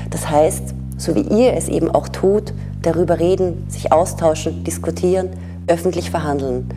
Das 0.09 0.29
heißt, 0.29 0.73
so 0.97 1.15
wie 1.15 1.21
ihr 1.21 1.53
es 1.53 1.67
eben 1.67 1.89
auch 1.89 2.07
tut, 2.07 2.53
darüber 2.81 3.19
reden, 3.19 3.65
sich 3.69 3.91
austauschen, 3.91 4.63
diskutieren, 4.63 5.29
öffentlich 5.67 6.11
verhandeln. 6.11 6.69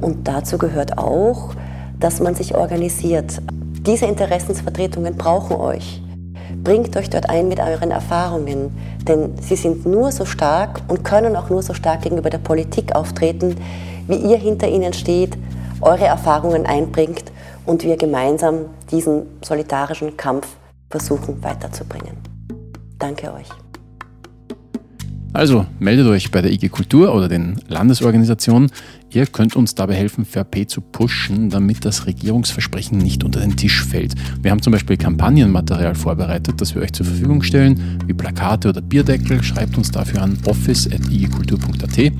Und 0.00 0.28
dazu 0.28 0.58
gehört 0.58 0.98
auch, 0.98 1.54
dass 1.98 2.20
man 2.20 2.34
sich 2.34 2.54
organisiert. 2.54 3.40
Diese 3.86 4.06
Interessensvertretungen 4.06 5.16
brauchen 5.16 5.56
euch. 5.56 6.02
Bringt 6.62 6.96
euch 6.96 7.10
dort 7.10 7.28
ein 7.28 7.48
mit 7.48 7.60
euren 7.60 7.90
Erfahrungen, 7.90 8.70
denn 9.06 9.34
sie 9.40 9.56
sind 9.56 9.86
nur 9.86 10.12
so 10.12 10.24
stark 10.24 10.80
und 10.88 11.04
können 11.04 11.36
auch 11.36 11.50
nur 11.50 11.62
so 11.62 11.74
stark 11.74 12.02
gegenüber 12.02 12.30
der 12.30 12.38
Politik 12.38 12.94
auftreten, 12.94 13.56
wie 14.06 14.16
ihr 14.16 14.38
hinter 14.38 14.68
ihnen 14.68 14.92
steht, 14.92 15.36
eure 15.80 16.06
Erfahrungen 16.06 16.66
einbringt 16.66 17.24
und 17.66 17.84
wir 17.84 17.96
gemeinsam 17.96 18.66
diesen 18.90 19.26
solidarischen 19.42 20.16
Kampf 20.16 20.48
versuchen 20.90 21.42
weiterzubringen. 21.42 22.27
Danke 22.98 23.32
euch. 23.32 23.48
Also 25.32 25.66
meldet 25.78 26.06
euch 26.06 26.30
bei 26.30 26.40
der 26.40 26.50
IG 26.50 26.68
Kultur 26.68 27.14
oder 27.14 27.28
den 27.28 27.60
Landesorganisationen. 27.68 28.70
Ihr 29.10 29.26
könnt 29.26 29.56
uns 29.56 29.74
dabei 29.74 29.94
helfen, 29.94 30.24
VRP 30.24 30.68
zu 30.68 30.80
pushen, 30.80 31.50
damit 31.50 31.84
das 31.84 32.06
Regierungsversprechen 32.06 32.98
nicht 32.98 33.24
unter 33.24 33.40
den 33.40 33.56
Tisch 33.56 33.84
fällt. 33.84 34.14
Wir 34.42 34.50
haben 34.50 34.62
zum 34.62 34.72
Beispiel 34.72 34.96
Kampagnenmaterial 34.96 35.94
vorbereitet, 35.94 36.60
das 36.60 36.74
wir 36.74 36.82
euch 36.82 36.92
zur 36.92 37.06
Verfügung 37.06 37.42
stellen, 37.42 37.98
wie 38.06 38.14
Plakate 38.14 38.70
oder 38.70 38.80
Bierdeckel. 38.80 39.42
Schreibt 39.42 39.76
uns 39.76 39.90
dafür 39.90 40.22
an 40.22 40.38
office.igkultur.at, 40.46 42.12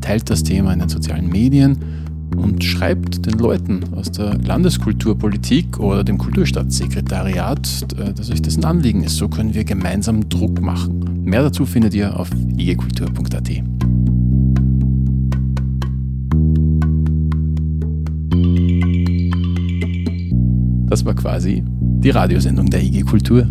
teilt 0.00 0.30
das 0.30 0.42
Thema 0.42 0.72
in 0.72 0.80
den 0.80 0.88
sozialen 0.88 1.28
Medien 1.28 1.78
und 2.36 2.62
schreibt 2.64 3.26
den 3.26 3.38
Leuten 3.38 3.82
aus 3.94 4.10
der 4.10 4.38
Landeskulturpolitik 4.38 5.78
oder 5.78 6.04
dem 6.04 6.18
Kulturstaatssekretariat, 6.18 7.68
äh, 7.98 8.12
dass 8.12 8.30
euch 8.30 8.42
das 8.42 8.56
ein 8.56 8.64
Anliegen 8.64 9.04
ist. 9.04 9.16
So 9.16 9.28
können 9.28 9.54
wir 9.54 9.64
gemeinsam 9.64 10.28
Druck 10.28 10.60
machen. 10.60 11.22
Mehr 11.24 11.42
dazu 11.42 11.66
findet 11.66 11.94
ihr 11.94 12.18
auf 12.18 12.30
igkultur.at. 12.56 13.50
Das 20.88 21.04
war 21.04 21.14
quasi 21.14 21.62
die 21.66 22.10
Radiosendung 22.10 22.68
der 22.68 22.82
IG 22.82 23.02
Kultur. 23.02 23.46